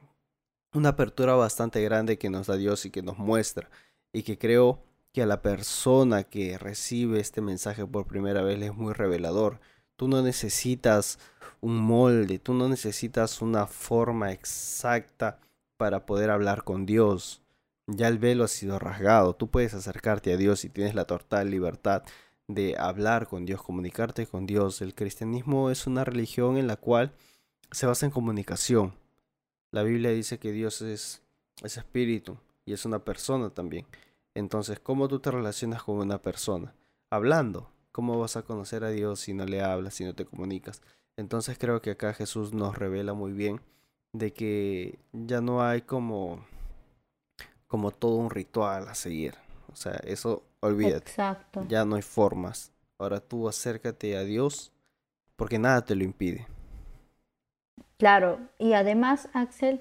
una 0.73 0.89
apertura 0.91 1.35
bastante 1.35 1.81
grande 1.83 2.19
que 2.19 2.29
nos 2.29 2.49
da 2.49 2.57
Dios 2.57 2.85
y 2.85 2.91
que 2.91 3.03
nos 3.03 3.19
muestra 3.19 3.71
y 4.13 4.25
que 4.25 4.37
creo 4.37 4.83
que 5.13 5.23
a 5.23 5.27
la 5.27 5.43
persona 5.43 6.25
que 6.25 6.59
recibe 6.59 7.21
este 7.21 7.41
mensaje 7.41 7.87
por 7.87 8.07
primera 8.07 8.43
vez 8.43 8.59
le 8.59 8.67
es 8.67 8.75
muy 8.75 8.93
revelador. 8.93 9.61
Tú 9.95 10.09
no 10.09 10.23
necesitas 10.23 11.21
un 11.61 11.79
molde, 11.79 12.41
tú 12.41 12.53
no 12.53 12.69
necesitas 12.69 13.41
una 13.41 13.69
forma 13.69 14.33
exacta 14.33 15.39
para 15.77 16.05
poder 16.05 16.31
hablar 16.31 16.65
con 16.65 16.85
Dios. 16.85 17.44
Ya 17.87 18.09
el 18.09 18.19
velo 18.19 18.45
ha 18.45 18.49
sido 18.49 18.79
rasgado, 18.79 19.35
tú 19.35 19.51
puedes 19.51 19.75
acercarte 19.75 20.33
a 20.33 20.37
Dios 20.37 20.65
y 20.65 20.71
tienes 20.71 20.95
la 20.95 21.05
total 21.05 21.51
libertad 21.51 22.03
de 22.49 22.77
hablar 22.79 23.27
con 23.27 23.45
Dios, 23.45 23.63
comunicarte 23.63 24.27
con 24.27 24.47
Dios. 24.47 24.81
El 24.81 24.95
cristianismo 24.95 25.71
es 25.71 25.87
una 25.87 26.05
religión 26.05 26.57
en 26.57 26.67
la 26.67 26.77
cual 26.77 27.13
se 27.71 27.87
basa 27.87 28.07
en 28.07 28.13
comunicación. 28.13 28.95
La 29.71 29.83
Biblia 29.83 30.11
dice 30.11 30.39
que 30.39 30.53
Dios 30.53 30.81
es, 30.83 31.23
es 31.63 31.77
espíritu 31.77 32.39
y 32.65 32.73
es 32.73 32.85
una 32.85 33.01
persona 33.01 33.51
también. 33.51 33.87
Entonces, 34.35 34.81
¿cómo 34.81 35.09
tú 35.09 35.21
te 35.21 35.31
relacionas 35.31 35.83
con 35.83 35.99
una 35.99 36.23
persona? 36.23 36.75
Hablando. 37.11 37.71
¿Cómo 37.93 38.19
vas 38.19 38.37
a 38.37 38.43
conocer 38.43 38.83
a 38.83 38.91
Dios 38.91 39.21
si 39.21 39.35
no 39.35 39.47
le 39.47 39.63
hablas, 39.63 39.95
si 39.95 40.05
no 40.05 40.17
te 40.17 40.25
comunicas? 40.25 40.83
Entonces 41.17 41.57
creo 41.59 41.81
que 41.81 41.93
acá 41.93 42.13
Jesús 42.13 42.53
nos 42.53 42.77
revela 42.77 43.15
muy 43.15 43.31
bien 43.33 43.61
de 44.13 44.33
que 44.33 44.99
ya 45.13 45.41
no 45.41 45.63
hay 45.63 45.83
como 45.83 46.45
como 47.75 47.91
todo 47.91 48.15
un 48.15 48.31
ritual 48.31 48.87
a 48.87 48.95
seguir. 48.95 49.35
O 49.73 49.75
sea, 49.75 49.95
eso 50.05 50.45
olvídate. 50.61 51.11
Exacto. 51.11 51.67
Ya 51.67 51.85
no 51.85 51.97
hay 51.97 52.03
formas. 52.03 52.71
Ahora 53.01 53.19
tú 53.19 53.49
acércate 53.49 54.17
a 54.17 54.23
Dios 54.23 54.71
porque 55.35 55.59
nada 55.59 55.85
te 55.85 55.97
lo 55.97 56.05
impide. 56.05 56.47
Claro, 57.97 58.39
y 58.61 58.75
además, 58.75 59.29
Axel, 59.33 59.81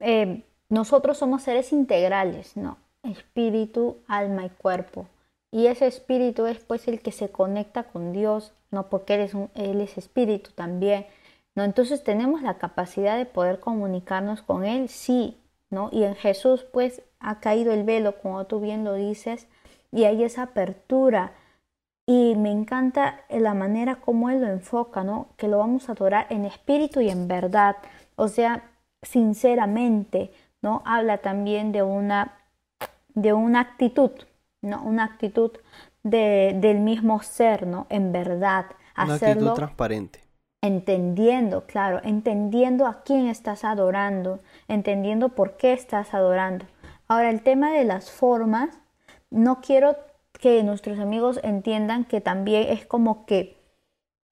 eh, 0.00 0.42
nosotros 0.70 1.18
somos 1.18 1.42
seres 1.42 1.70
integrales, 1.74 2.56
¿no? 2.56 2.78
espíritu, 3.02 3.98
alma 4.08 4.46
y 4.46 4.48
cuerpo. 4.48 5.06
Y 5.50 5.66
ese 5.66 5.86
espíritu 5.86 6.46
es 6.46 6.60
pues 6.60 6.88
el 6.88 7.00
que 7.02 7.12
se 7.12 7.28
conecta 7.28 7.82
con 7.82 8.14
Dios, 8.14 8.54
no 8.70 8.88
porque 8.88 9.16
él 9.16 9.20
es, 9.20 9.34
él 9.54 9.82
es 9.82 9.98
espíritu 9.98 10.50
también. 10.52 11.04
¿no? 11.54 11.62
Entonces 11.62 12.02
tenemos 12.02 12.40
la 12.40 12.56
capacidad 12.56 13.18
de 13.18 13.26
poder 13.26 13.60
comunicarnos 13.60 14.40
con 14.40 14.64
Él, 14.64 14.88
sí, 14.88 15.36
¿no? 15.68 15.90
Y 15.92 16.04
en 16.04 16.14
Jesús 16.14 16.64
pues 16.72 17.02
ha 17.24 17.40
caído 17.40 17.72
el 17.72 17.84
velo, 17.84 18.20
como 18.20 18.44
tú 18.44 18.60
bien 18.60 18.84
lo 18.84 18.94
dices, 18.94 19.46
y 19.90 20.04
hay 20.04 20.22
esa 20.22 20.42
apertura. 20.42 21.32
Y 22.06 22.34
me 22.36 22.50
encanta 22.50 23.22
la 23.30 23.54
manera 23.54 23.96
como 23.96 24.28
Él 24.28 24.42
lo 24.42 24.48
enfoca, 24.48 25.02
¿no? 25.04 25.28
Que 25.38 25.48
lo 25.48 25.58
vamos 25.58 25.88
a 25.88 25.92
adorar 25.92 26.26
en 26.28 26.44
espíritu 26.44 27.00
y 27.00 27.08
en 27.08 27.28
verdad. 27.28 27.76
O 28.16 28.28
sea, 28.28 28.64
sinceramente, 29.02 30.30
¿no? 30.60 30.82
Habla 30.84 31.18
también 31.18 31.72
de 31.72 31.82
una, 31.82 32.36
de 33.14 33.32
una 33.32 33.60
actitud, 33.60 34.10
¿no? 34.60 34.82
Una 34.82 35.04
actitud 35.04 35.52
de, 36.02 36.54
del 36.60 36.80
mismo 36.80 37.22
ser, 37.22 37.66
¿no? 37.66 37.86
En 37.88 38.12
verdad. 38.12 38.66
Una 38.96 39.14
actitud 39.14 39.52
transparente. 39.54 40.20
Entendiendo, 40.60 41.66
claro, 41.66 42.00
entendiendo 42.04 42.86
a 42.86 43.02
quién 43.02 43.28
estás 43.28 43.64
adorando, 43.64 44.40
entendiendo 44.68 45.30
por 45.30 45.56
qué 45.56 45.72
estás 45.72 46.12
adorando. 46.14 46.66
Ahora, 47.14 47.30
el 47.30 47.42
tema 47.42 47.70
de 47.70 47.84
las 47.84 48.10
formas, 48.10 48.76
no 49.30 49.60
quiero 49.60 49.94
que 50.32 50.64
nuestros 50.64 50.98
amigos 50.98 51.38
entiendan 51.44 52.06
que 52.06 52.20
también 52.20 52.64
es 52.70 52.86
como 52.86 53.24
que 53.24 53.56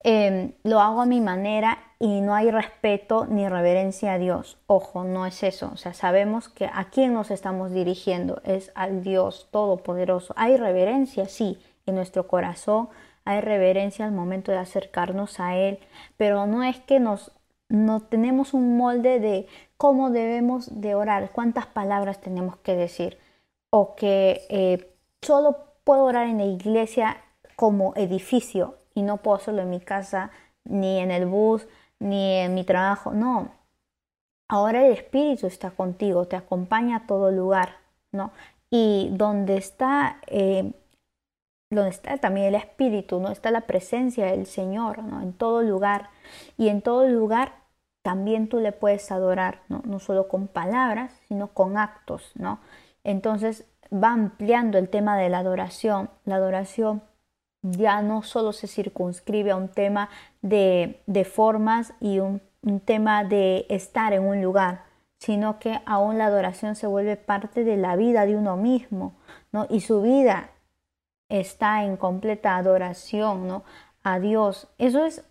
em, 0.00 0.54
lo 0.64 0.80
hago 0.80 1.02
a 1.02 1.06
mi 1.06 1.20
manera 1.20 1.78
y 2.00 2.20
no 2.22 2.34
hay 2.34 2.50
respeto 2.50 3.26
ni 3.26 3.48
reverencia 3.48 4.14
a 4.14 4.18
Dios. 4.18 4.58
Ojo, 4.66 5.04
no 5.04 5.26
es 5.26 5.44
eso. 5.44 5.70
O 5.72 5.76
sea, 5.76 5.94
sabemos 5.94 6.48
que 6.48 6.64
a 6.64 6.90
quién 6.90 7.14
nos 7.14 7.30
estamos 7.30 7.70
dirigiendo 7.70 8.42
es 8.44 8.72
al 8.74 9.04
Dios 9.04 9.46
Todopoderoso. 9.52 10.34
Hay 10.36 10.56
reverencia, 10.56 11.26
sí, 11.26 11.60
en 11.86 11.94
nuestro 11.94 12.26
corazón, 12.26 12.88
hay 13.24 13.42
reverencia 13.42 14.06
al 14.06 14.12
momento 14.12 14.50
de 14.50 14.58
acercarnos 14.58 15.38
a 15.38 15.54
Él, 15.54 15.78
pero 16.16 16.48
no 16.48 16.64
es 16.64 16.80
que 16.80 16.98
nos 16.98 17.30
no 17.72 18.00
tenemos 18.00 18.52
un 18.52 18.76
molde 18.76 19.18
de 19.18 19.46
cómo 19.78 20.10
debemos 20.10 20.82
de 20.82 20.94
orar, 20.94 21.30
cuántas 21.32 21.64
palabras 21.64 22.20
tenemos 22.20 22.58
que 22.58 22.76
decir, 22.76 23.18
o 23.70 23.94
que 23.96 24.42
eh, 24.50 24.94
solo 25.22 25.56
puedo 25.82 26.04
orar 26.04 26.26
en 26.26 26.36
la 26.36 26.44
iglesia 26.44 27.16
como 27.56 27.94
edificio 27.96 28.76
y 28.94 29.00
no 29.00 29.16
puedo 29.16 29.38
hacerlo 29.38 29.62
en 29.62 29.70
mi 29.70 29.80
casa, 29.80 30.30
ni 30.64 30.98
en 30.98 31.10
el 31.10 31.24
bus, 31.24 31.66
ni 31.98 32.34
en 32.40 32.54
mi 32.54 32.64
trabajo, 32.64 33.12
no. 33.14 33.52
Ahora 34.48 34.86
el 34.86 34.92
Espíritu 34.92 35.46
está 35.46 35.70
contigo, 35.70 36.26
te 36.26 36.36
acompaña 36.36 36.96
a 36.96 37.06
todo 37.06 37.30
lugar, 37.30 37.76
¿no? 38.12 38.32
Y 38.68 39.08
donde 39.12 39.56
está, 39.56 40.18
eh, 40.26 40.72
donde 41.70 41.90
está 41.90 42.18
también 42.18 42.48
el 42.48 42.56
Espíritu, 42.56 43.18
¿no? 43.18 43.30
Está 43.30 43.50
la 43.50 43.62
presencia 43.62 44.26
del 44.26 44.44
Señor, 44.44 45.02
¿no? 45.02 45.22
En 45.22 45.32
todo 45.32 45.62
lugar. 45.62 46.10
Y 46.58 46.68
en 46.68 46.82
todo 46.82 47.08
lugar 47.08 47.61
también 48.02 48.48
tú 48.48 48.58
le 48.58 48.72
puedes 48.72 49.10
adorar, 49.12 49.60
¿no? 49.68 49.82
No 49.84 49.98
solo 49.98 50.28
con 50.28 50.48
palabras, 50.48 51.12
sino 51.28 51.48
con 51.48 51.78
actos, 51.78 52.32
¿no? 52.34 52.60
Entonces 53.04 53.64
va 53.92 54.12
ampliando 54.12 54.78
el 54.78 54.88
tema 54.88 55.16
de 55.16 55.28
la 55.28 55.38
adoración. 55.38 56.10
La 56.24 56.36
adoración 56.36 57.02
ya 57.62 58.02
no 58.02 58.22
solo 58.22 58.52
se 58.52 58.66
circunscribe 58.66 59.52
a 59.52 59.56
un 59.56 59.68
tema 59.68 60.08
de, 60.40 61.02
formas 61.32 61.94
y 62.00 62.18
un, 62.18 62.40
tema 62.84 63.24
de 63.24 63.66
estar 63.68 64.12
en 64.12 64.24
un 64.24 64.42
lugar, 64.42 64.84
sino 65.18 65.58
que 65.58 65.80
aún 65.86 66.18
la 66.18 66.26
adoración 66.26 66.76
se 66.76 66.86
vuelve 66.86 67.16
parte 67.16 67.64
de 67.64 67.76
la 67.76 67.96
vida 67.96 68.26
de 68.26 68.36
uno 68.36 68.56
mismo, 68.56 69.14
¿no? 69.52 69.66
Y 69.68 69.80
su 69.80 70.02
vida 70.02 70.50
está 71.28 71.84
en 71.84 71.96
completa 71.96 72.56
adoración, 72.56 73.48
¿no? 73.48 73.64
A 74.02 74.18
Dios. 74.18 74.68
Eso 74.78 75.04
es, 75.04 75.24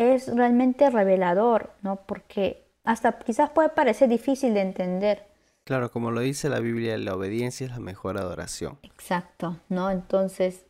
es 0.00 0.34
realmente 0.34 0.88
revelador, 0.88 1.72
¿no? 1.82 1.96
Porque 2.06 2.64
hasta 2.84 3.18
quizás 3.18 3.50
puede 3.50 3.68
parecer 3.68 4.08
difícil 4.08 4.54
de 4.54 4.62
entender. 4.62 5.26
Claro, 5.64 5.90
como 5.90 6.10
lo 6.10 6.20
dice 6.20 6.48
la 6.48 6.58
Biblia, 6.58 6.96
la 6.96 7.14
obediencia 7.14 7.66
es 7.66 7.72
la 7.72 7.80
mejor 7.80 8.16
adoración. 8.16 8.78
Exacto, 8.82 9.58
¿no? 9.68 9.90
Entonces, 9.90 10.64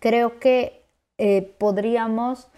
creo 0.00 0.40
que 0.40 0.84
eh, 1.16 1.42
podríamos 1.58 2.48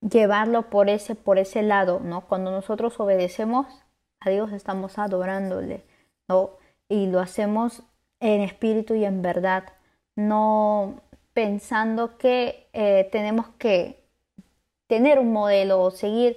llevarlo 0.00 0.70
por 0.70 0.88
ese, 0.88 1.16
por 1.16 1.38
ese 1.38 1.62
lado, 1.62 1.98
¿no? 1.98 2.20
Cuando 2.28 2.52
nosotros 2.52 3.00
obedecemos 3.00 3.66
a 4.20 4.30
Dios 4.30 4.52
estamos 4.52 4.96
adorándole, 4.96 5.82
¿no? 6.28 6.50
Y 6.88 7.08
lo 7.08 7.18
hacemos 7.18 7.82
en 8.20 8.42
espíritu 8.42 8.94
y 8.94 9.04
en 9.04 9.22
verdad, 9.22 9.64
no 10.14 11.02
pensando 11.32 12.16
que 12.16 12.68
eh, 12.72 13.08
tenemos 13.10 13.48
que 13.58 13.99
tener 14.90 15.20
un 15.20 15.32
modelo 15.32 15.80
o 15.80 15.92
seguir 15.92 16.36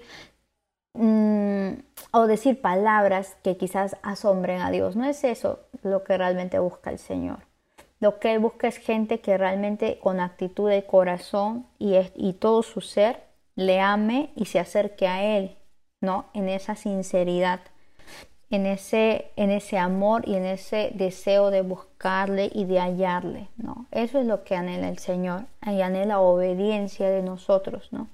mm, 0.94 1.72
o 2.12 2.28
decir 2.28 2.62
palabras 2.62 3.36
que 3.44 3.58
quizás 3.58 3.98
asombren 4.04 4.62
a 4.62 4.70
Dios. 4.70 4.96
No 4.96 5.06
es 5.06 5.24
eso 5.24 5.60
lo 5.82 6.04
que 6.04 6.18
realmente 6.18 6.60
busca 6.60 6.92
el 6.92 7.00
Señor. 7.00 7.39
Lo 8.00 8.20
que 8.20 8.32
Él 8.34 8.39
busca 8.39 8.68
es 8.68 8.78
gente 8.78 9.22
que 9.22 9.39
realmente 9.39 9.98
con 10.00 10.20
actitud 10.20 10.70
de 10.70 10.86
corazón 10.86 11.66
y, 11.80 11.96
y 12.16 12.34
todo 12.34 12.62
su 12.62 12.80
ser 12.80 13.24
le 13.56 13.80
ame 13.80 14.30
y 14.36 14.46
se 14.46 14.60
acerque 14.60 15.08
a 15.08 15.24
Él, 15.24 15.58
¿no? 16.00 16.26
En 16.36 16.48
esa 16.48 16.76
sinceridad, 16.76 17.62
en 18.52 18.68
ese, 18.68 19.32
en 19.36 19.50
ese 19.50 19.80
amor 19.80 20.28
y 20.28 20.36
en 20.36 20.46
ese 20.46 20.92
deseo 20.94 21.50
de 21.50 21.62
buscarle 21.62 22.52
y 22.54 22.66
de 22.66 22.80
hallarle, 22.80 23.48
¿no? 23.58 23.88
Eso 23.89 24.20
es 24.20 24.28
lo 24.28 24.44
que 24.44 24.56
anhela 24.56 24.89
el 24.89 25.00
Señor 25.00 25.46
y 25.66 25.82
anhela 25.82 26.20
obediencia 26.20 27.10
de 27.10 27.24
nosotros, 27.24 27.88
¿no? 27.92 28.10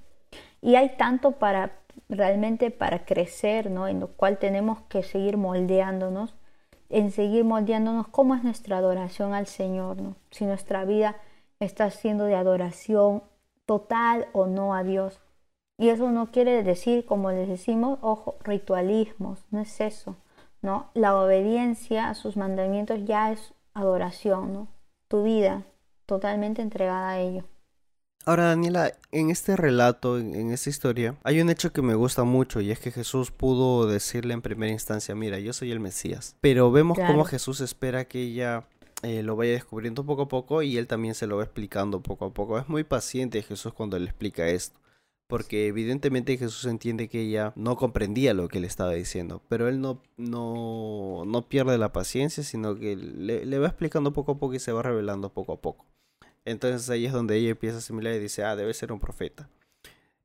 Y 0.62 0.76
hay 0.76 0.96
tanto 0.96 1.32
para 1.32 1.72
realmente 2.08 2.70
para 2.70 3.04
crecer, 3.04 3.70
¿no? 3.70 3.88
En 3.88 4.00
lo 4.00 4.08
cual 4.08 4.38
tenemos 4.38 4.80
que 4.82 5.02
seguir 5.02 5.36
moldeándonos 5.36 6.34
en 6.90 7.12
seguir 7.12 7.44
moldeándonos 7.44 8.08
cómo 8.08 8.34
es 8.34 8.42
nuestra 8.42 8.78
adoración 8.78 9.32
al 9.32 9.46
Señor, 9.46 9.96
¿no? 10.02 10.16
si 10.30 10.44
nuestra 10.44 10.84
vida 10.84 11.16
está 11.60 11.90
siendo 11.90 12.24
de 12.24 12.34
adoración 12.34 13.22
total 13.64 14.26
o 14.32 14.46
no 14.46 14.74
a 14.74 14.82
Dios. 14.82 15.20
Y 15.78 15.88
eso 15.88 16.10
no 16.10 16.30
quiere 16.30 16.62
decir, 16.62 17.06
como 17.06 17.30
les 17.30 17.48
decimos, 17.48 17.98
ojo, 18.02 18.36
ritualismos, 18.42 19.44
no 19.50 19.60
es 19.60 19.80
eso, 19.80 20.16
¿no? 20.60 20.90
La 20.92 21.16
obediencia 21.16 22.10
a 22.10 22.14
sus 22.14 22.36
mandamientos 22.36 23.04
ya 23.06 23.32
es 23.32 23.54
adoración, 23.72 24.52
¿no? 24.52 24.68
Tu 25.08 25.22
vida 25.22 25.62
totalmente 26.04 26.60
entregada 26.60 27.10
a 27.10 27.20
ello. 27.20 27.44
Ahora, 28.26 28.44
Daniela, 28.44 28.92
en 29.12 29.30
este 29.30 29.56
relato, 29.56 30.18
en, 30.18 30.50
esta 30.50 30.68
historia, 30.68 31.16
hay 31.24 31.40
un 31.40 31.48
hecho 31.48 31.72
que 31.72 31.80
me 31.80 31.94
gusta 31.94 32.24
mucho 32.24 32.60
y 32.60 32.70
es 32.70 32.78
que 32.78 32.90
Jesús 32.90 33.30
pudo 33.30 33.86
decirle 33.86 34.34
en 34.34 34.42
primera 34.42 34.70
instancia, 34.70 35.14
mira, 35.14 35.38
yo 35.38 35.52
soy 35.54 35.70
el 35.70 35.80
Mesías. 35.80 36.36
Pero 36.40 36.70
vemos 36.70 36.98
cómo 36.98 37.24
Jesús 37.24 37.60
espera 37.60 38.04
que 38.04 38.20
ella 38.20 38.66
eh, 39.02 39.22
lo 39.22 39.36
vaya 39.36 39.52
descubriendo 39.52 40.04
poco 40.04 40.22
a 40.22 40.28
poco 40.28 40.62
y 40.62 40.76
él 40.76 40.86
también 40.86 41.14
se 41.14 41.26
lo 41.26 41.38
va 41.38 41.44
explicando 41.44 42.02
poco 42.02 42.26
a 42.26 42.34
poco. 42.34 42.58
Es 42.58 42.68
muy 42.68 42.84
paciente 42.84 43.42
Jesús 43.42 43.72
cuando 43.72 43.98
le 43.98 44.04
explica 44.04 44.48
esto. 44.48 44.78
Porque 45.26 45.68
evidentemente 45.68 46.36
Jesús 46.36 46.64
entiende 46.64 47.08
que 47.08 47.20
ella 47.22 47.52
no 47.54 47.76
comprendía 47.76 48.34
lo 48.34 48.48
que 48.48 48.60
le 48.60 48.66
estaba 48.66 48.92
diciendo. 48.92 49.40
Pero 49.48 49.68
él 49.68 49.80
no, 49.80 50.02
no, 50.16 51.22
no 51.24 51.48
pierde 51.48 51.78
la 51.78 51.92
paciencia, 51.92 52.42
sino 52.42 52.74
que 52.74 52.96
le, 52.96 53.46
le 53.46 53.58
va 53.58 53.68
explicando 53.68 54.12
poco 54.12 54.32
a 54.32 54.38
poco 54.38 54.54
y 54.54 54.58
se 54.58 54.72
va 54.72 54.82
revelando 54.82 55.32
poco 55.32 55.52
a 55.52 55.60
poco. 55.60 55.86
Entonces 56.44 56.88
ahí 56.90 57.06
es 57.06 57.12
donde 57.12 57.36
ella 57.36 57.50
empieza 57.50 57.76
a 57.76 57.78
asimilar 57.78 58.14
y 58.14 58.18
dice, 58.18 58.44
ah, 58.44 58.56
debe 58.56 58.74
ser 58.74 58.92
un 58.92 59.00
profeta. 59.00 59.48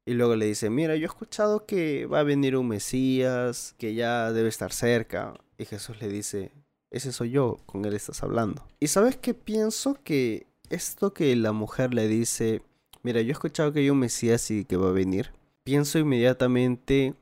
Y 0.05 0.13
luego 0.13 0.35
le 0.35 0.45
dice, 0.45 0.69
mira, 0.69 0.95
yo 0.95 1.03
he 1.03 1.05
escuchado 1.07 1.65
que 1.65 2.05
va 2.05 2.19
a 2.19 2.23
venir 2.23 2.55
un 2.55 2.67
Mesías, 2.67 3.73
que 3.79 3.95
ya 3.95 4.31
debe 4.31 4.49
estar 4.49 4.71
cerca. 4.71 5.33
Y 5.57 5.65
Jesús 5.65 5.99
le 5.99 6.07
dice, 6.07 6.51
ese 6.91 7.11
soy 7.11 7.31
yo, 7.31 7.57
con 7.65 7.85
él 7.85 7.93
estás 7.93 8.21
hablando. 8.21 8.67
Y 8.79 8.87
sabes 8.87 9.17
qué 9.17 9.33
pienso 9.33 9.97
que 10.03 10.45
esto 10.69 11.13
que 11.13 11.35
la 11.35 11.53
mujer 11.53 11.93
le 11.93 12.07
dice, 12.07 12.61
mira, 13.01 13.21
yo 13.21 13.29
he 13.29 13.31
escuchado 13.31 13.73
que 13.73 13.79
hay 13.79 13.89
un 13.89 13.99
Mesías 13.99 14.51
y 14.51 14.65
que 14.65 14.77
va 14.77 14.89
a 14.89 14.93
venir. 14.93 15.31
Pienso 15.63 15.97
inmediatamente 15.97 17.15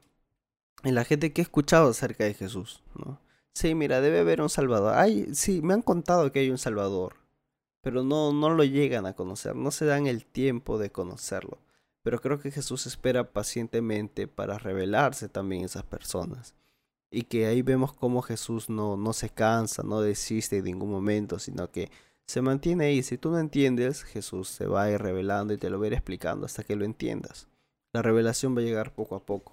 en 0.84 0.96
la 0.96 1.06
gente 1.06 1.32
que 1.32 1.42
he 1.42 1.44
escuchado 1.44 1.90
acerca 1.90 2.26
de 2.26 2.34
Jesús, 2.34 2.84
¿no? 2.96 3.22
Sí, 3.54 3.76
mira, 3.76 4.02
debe 4.02 4.20
haber 4.20 4.42
un 4.42 4.50
Salvador. 4.50 4.96
Ay, 4.96 5.30
sí, 5.34 5.62
me 5.62 5.74
han 5.74 5.84
contado 5.84 6.32
que 6.32 6.40
hay 6.40 6.50
un 6.50 6.58
Salvador 6.58 7.23
pero 7.84 8.02
no, 8.02 8.32
no 8.32 8.50
lo 8.50 8.64
llegan 8.64 9.06
a 9.06 9.14
conocer, 9.14 9.56
no 9.58 9.70
se 9.70 9.86
dan 9.86 10.08
el 10.08 10.26
tiempo 10.26 10.78
de 10.78 10.90
conocerlo. 10.90 11.60
Pero 12.02 12.20
creo 12.20 12.40
que 12.40 12.50
Jesús 12.50 12.88
espera 12.88 13.32
pacientemente 13.32 14.28
para 14.28 14.58
revelarse 14.58 15.28
también 15.28 15.64
a 15.64 15.66
esas 15.66 15.84
personas. 15.84 16.56
Y 17.12 17.24
que 17.24 17.46
ahí 17.46 17.62
vemos 17.62 17.92
cómo 17.92 18.22
Jesús 18.22 18.70
no, 18.70 18.96
no 18.96 19.12
se 19.12 19.30
cansa, 19.30 19.84
no 19.84 20.00
desiste 20.00 20.58
en 20.58 20.64
ningún 20.64 20.92
momento, 20.92 21.40
sino 21.40 21.70
que 21.72 21.92
se 22.26 22.42
mantiene 22.42 22.86
ahí. 22.86 23.04
Si 23.04 23.18
tú 23.18 23.32
no 23.32 23.40
entiendes, 23.40 24.04
Jesús 24.04 24.48
se 24.48 24.66
va 24.66 24.84
a 24.84 24.90
ir 24.90 25.02
revelando 25.02 25.54
y 25.54 25.58
te 25.58 25.70
lo 25.70 25.78
va 25.78 25.86
a 25.86 25.88
ir 25.88 25.94
explicando 25.94 26.46
hasta 26.46 26.64
que 26.64 26.78
lo 26.78 26.86
entiendas. 26.86 27.50
La 27.92 28.02
revelación 28.02 28.56
va 28.56 28.62
a 28.62 28.64
llegar 28.64 28.94
poco 28.94 29.16
a 29.16 29.26
poco. 29.26 29.52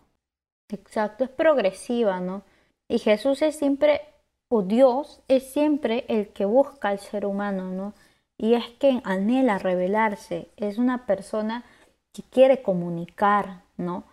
Exacto, 0.69 1.25
es 1.25 1.31
progresiva, 1.31 2.21
¿no? 2.21 2.45
Y 2.89 3.01
Jesús 3.01 3.43
es 3.43 3.57
siempre, 3.57 4.01
o 4.49 4.63
Dios 4.63 5.21
es 5.27 5.53
siempre 5.53 6.05
el 6.09 6.29
que 6.29 6.45
busca 6.45 6.91
al 6.91 7.01
ser 7.01 7.27
humano, 7.27 7.73
¿no? 7.73 7.93
Y 8.41 8.55
es 8.55 8.67
que 8.79 9.03
anhela 9.05 9.59
revelarse, 9.59 10.49
es 10.57 10.79
una 10.79 11.05
persona 11.05 11.63
que 12.15 12.23
quiere 12.23 12.63
comunicar, 12.63 13.65
¿no? 13.77 14.05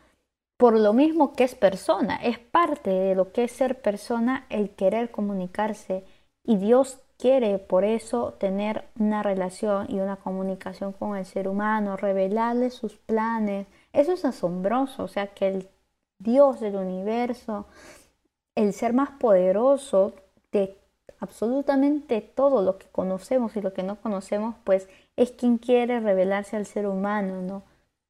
Por 0.57 0.77
lo 0.77 0.91
mismo 0.91 1.31
que 1.31 1.45
es 1.45 1.55
persona, 1.55 2.17
es 2.17 2.37
parte 2.37 2.89
de 2.89 3.15
lo 3.15 3.31
que 3.31 3.45
es 3.45 3.53
ser 3.53 3.81
persona 3.81 4.45
el 4.49 4.71
querer 4.71 5.11
comunicarse 5.11 6.03
y 6.43 6.57
Dios 6.57 6.99
quiere 7.17 7.57
por 7.57 7.85
eso 7.85 8.33
tener 8.33 8.89
una 8.99 9.23
relación 9.23 9.87
y 9.89 10.01
una 10.01 10.17
comunicación 10.17 10.91
con 10.91 11.15
el 11.15 11.25
ser 11.25 11.47
humano, 11.47 11.95
revelarle 11.95 12.69
sus 12.69 12.97
planes. 12.97 13.65
Eso 13.93 14.11
es 14.11 14.25
asombroso, 14.25 15.05
o 15.05 15.07
sea 15.07 15.27
que 15.27 15.47
el 15.47 15.69
Dios 16.19 16.59
del 16.59 16.75
universo 16.75 17.65
el 18.55 18.73
ser 18.73 18.91
más 18.91 19.11
poderoso 19.11 20.15
de 20.51 20.77
absolutamente 21.19 22.21
todo 22.21 22.61
lo 22.61 22.77
que 22.77 22.87
conocemos 22.87 23.55
y 23.55 23.61
lo 23.61 23.73
que 23.73 23.83
no 23.83 23.95
conocemos, 23.97 24.55
pues 24.63 24.87
es 25.15 25.31
quien 25.31 25.57
quiere 25.57 25.99
revelarse 25.99 26.55
al 26.55 26.65
ser 26.65 26.87
humano, 26.87 27.41
¿no? 27.41 27.63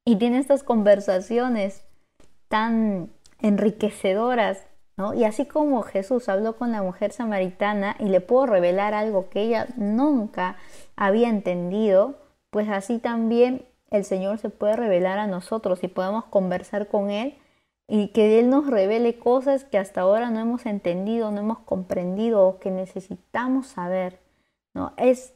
Y 0.06 0.18
tiene 0.18 0.40
estas 0.40 0.64
conversaciones 0.64 1.84
tan 2.48 3.10
enriquecedoras, 3.40 4.64
¿no? 4.98 5.14
Y 5.14 5.24
así 5.24 5.46
como 5.46 5.84
Jesús 5.84 6.30
habló 6.30 6.58
con 6.58 6.72
la 6.72 6.82
mujer 6.82 7.12
samaritana 7.12 7.96
y 8.00 8.06
le 8.06 8.22
pudo 8.22 8.48
revelar 8.48 8.94
algo 8.94 9.30
que 9.30 9.42
ella 9.42 9.68
nunca 9.76 10.58
había 10.96 11.30
entendido, 11.30 12.16
pues 12.50 12.70
así 12.70 13.00
también 13.00 13.66
el 13.90 14.04
Señor 14.04 14.38
se 14.40 14.50
puede 14.50 14.76
revelar 14.76 15.20
a 15.20 15.28
nosotros 15.28 15.84
y 15.84 15.88
podemos 15.88 16.26
conversar 16.26 16.88
con 16.88 17.10
Él 17.10 17.38
y 17.88 18.10
que 18.10 18.40
Él 18.40 18.50
nos 18.50 18.68
revele 18.68 19.18
cosas 19.18 19.64
que 19.64 19.78
hasta 19.78 20.02
ahora 20.02 20.30
no 20.30 20.40
hemos 20.40 20.66
entendido, 20.66 21.32
no 21.32 21.40
hemos 21.40 21.60
comprendido 21.60 22.46
o 22.46 22.60
que 22.60 22.70
necesitamos 22.70 23.68
saber. 23.68 24.20
¿no? 24.74 24.94
Es 24.98 25.34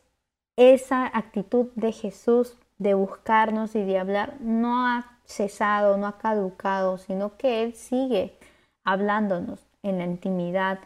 esa 0.57 1.05
actitud 1.05 1.67
de 1.75 1.93
Jesús 1.93 2.57
de 2.77 2.93
buscarnos 2.93 3.75
y 3.75 3.83
de 3.83 3.99
hablar 3.99 4.37
no 4.41 4.85
ha 4.85 5.19
cesado, 5.25 5.97
no 5.97 6.07
ha 6.07 6.17
caducado, 6.17 6.97
sino 6.97 7.37
que 7.37 7.63
Él 7.63 7.73
sigue 7.73 8.37
hablándonos 8.83 9.65
en 9.83 9.99
la 9.99 10.05
intimidad 10.05 10.79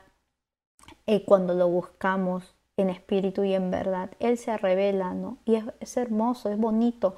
y 1.08 1.22
cuando 1.22 1.56
lo 1.56 1.68
buscamos 1.68 2.56
en 2.78 2.90
espíritu 2.90 3.44
y 3.44 3.54
en 3.54 3.72
verdad. 3.72 4.12
Él 4.20 4.38
se 4.38 4.56
revela, 4.58 5.14
¿no? 5.14 5.38
Y 5.46 5.56
es, 5.56 5.66
es 5.80 5.98
hermoso, 5.98 6.52
es 6.52 6.58
bonito 6.58 7.16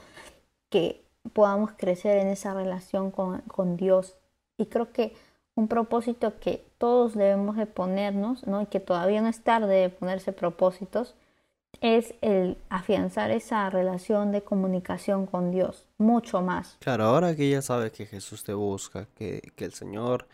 que 0.69 1.03
podamos 1.33 1.71
crecer 1.71 2.17
en 2.19 2.27
esa 2.27 2.53
relación 2.53 3.11
con, 3.11 3.41
con 3.41 3.75
Dios 3.75 4.15
y 4.57 4.65
creo 4.65 4.91
que 4.91 5.13
un 5.55 5.67
propósito 5.67 6.39
que 6.39 6.65
todos 6.77 7.15
debemos 7.15 7.57
de 7.57 7.65
ponernos, 7.65 8.45
¿no? 8.45 8.61
Y 8.61 8.65
que 8.67 8.79
todavía 8.79 9.21
no 9.21 9.27
es 9.27 9.43
tarde 9.43 9.75
de 9.75 9.89
ponerse 9.89 10.31
propósitos, 10.31 11.15
es 11.81 12.13
el 12.21 12.57
afianzar 12.69 13.31
esa 13.31 13.69
relación 13.69 14.31
de 14.31 14.43
comunicación 14.43 15.25
con 15.25 15.51
Dios, 15.51 15.85
mucho 15.97 16.41
más. 16.41 16.77
Claro, 16.79 17.05
ahora 17.05 17.35
que 17.35 17.49
ya 17.49 17.61
sabes 17.61 17.91
que 17.91 18.05
Jesús 18.05 18.43
te 18.43 18.53
busca, 18.53 19.07
que, 19.15 19.51
que 19.55 19.65
el 19.65 19.73
Señor 19.73 20.27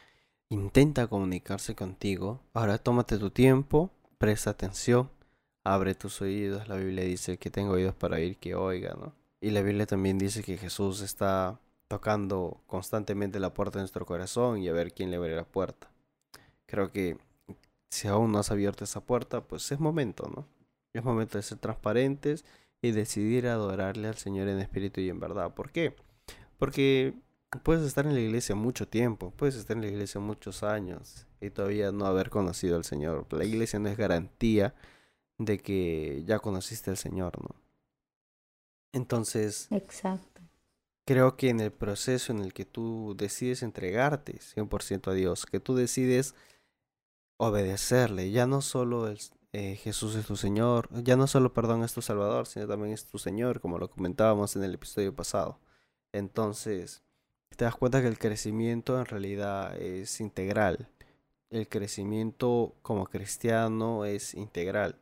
intenta 0.49 1.07
comunicarse 1.07 1.75
contigo, 1.75 2.41
ahora 2.53 2.77
tómate 2.77 3.17
tu 3.17 3.29
tiempo, 3.29 3.91
presta 4.17 4.51
atención, 4.51 5.09
abre 5.63 5.95
tus 5.95 6.21
oídos. 6.21 6.67
La 6.67 6.75
Biblia 6.75 7.03
dice 7.03 7.37
que 7.37 7.49
tengo 7.49 7.73
oídos 7.73 7.95
para 7.95 8.17
oír, 8.17 8.37
que 8.37 8.55
oiga, 8.55 8.95
¿no? 8.99 9.13
Y 9.41 9.51
la 9.51 9.61
Biblia 9.61 9.85
también 9.85 10.17
dice 10.17 10.43
que 10.43 10.57
Jesús 10.57 11.01
está 11.01 11.59
tocando 11.93 12.59
constantemente 12.65 13.39
la 13.39 13.53
puerta 13.53 13.77
de 13.77 13.83
nuestro 13.83 14.03
corazón 14.03 14.57
y 14.57 14.67
a 14.67 14.73
ver 14.73 14.93
quién 14.93 15.11
le 15.11 15.17
abre 15.17 15.35
la 15.35 15.43
puerta. 15.43 15.91
Creo 16.65 16.91
que 16.91 17.19
si 17.91 18.07
aún 18.07 18.31
no 18.31 18.39
has 18.39 18.49
abierto 18.49 18.83
esa 18.83 19.01
puerta, 19.01 19.41
pues 19.41 19.71
es 19.71 19.79
momento, 19.79 20.27
¿no? 20.35 20.47
Es 20.91 21.03
momento 21.03 21.37
de 21.37 21.43
ser 21.43 21.59
transparentes 21.59 22.45
y 22.81 22.93
decidir 22.93 23.47
adorarle 23.47 24.07
al 24.07 24.15
Señor 24.15 24.47
en 24.47 24.57
espíritu 24.57 25.01
y 25.01 25.09
en 25.09 25.19
verdad. 25.19 25.53
¿Por 25.53 25.69
qué? 25.69 25.95
Porque 26.57 27.13
puedes 27.61 27.85
estar 27.85 28.07
en 28.07 28.15
la 28.15 28.21
iglesia 28.21 28.55
mucho 28.55 28.87
tiempo, 28.87 29.29
puedes 29.29 29.53
estar 29.53 29.77
en 29.77 29.83
la 29.83 29.89
iglesia 29.89 30.19
muchos 30.19 30.63
años 30.63 31.27
y 31.41 31.51
todavía 31.51 31.91
no 31.91 32.07
haber 32.07 32.31
conocido 32.31 32.75
al 32.75 32.85
Señor. 32.85 33.27
La 33.29 33.45
iglesia 33.45 33.77
no 33.77 33.87
es 33.89 33.97
garantía 33.97 34.73
de 35.37 35.59
que 35.59 36.23
ya 36.25 36.39
conociste 36.39 36.89
al 36.89 36.97
Señor, 36.97 37.39
¿no? 37.39 37.55
Entonces, 38.93 39.67
Exacto 39.69 40.32
creo 41.05 41.35
que 41.37 41.49
en 41.49 41.59
el 41.59 41.71
proceso 41.71 42.31
en 42.31 42.39
el 42.39 42.53
que 42.53 42.65
tú 42.65 43.15
decides 43.17 43.63
entregarte 43.63 44.39
100% 44.39 45.11
a 45.11 45.13
Dios, 45.13 45.45
que 45.45 45.59
tú 45.59 45.75
decides 45.75 46.35
obedecerle, 47.37 48.31
ya 48.31 48.47
no 48.47 48.61
solo 48.61 49.13
eh, 49.53 49.75
Jesús 49.75 50.15
es 50.15 50.25
tu 50.25 50.35
Señor, 50.35 50.89
ya 51.03 51.15
no 51.15 51.27
solo, 51.27 51.53
perdón, 51.53 51.83
es 51.83 51.93
tu 51.93 52.01
Salvador, 52.01 52.47
sino 52.47 52.67
también 52.67 52.93
es 52.93 53.05
tu 53.05 53.17
Señor, 53.17 53.59
como 53.59 53.77
lo 53.79 53.89
comentábamos 53.89 54.55
en 54.55 54.63
el 54.63 54.75
episodio 54.75 55.13
pasado. 55.15 55.59
Entonces, 56.11 57.03
te 57.55 57.65
das 57.65 57.75
cuenta 57.75 58.01
que 58.01 58.07
el 58.07 58.19
crecimiento 58.19 58.99
en 58.99 59.05
realidad 59.05 59.75
es 59.79 60.21
integral. 60.21 60.89
El 61.49 61.67
crecimiento 61.67 62.75
como 62.81 63.05
cristiano 63.05 64.05
es 64.05 64.33
integral. 64.33 64.97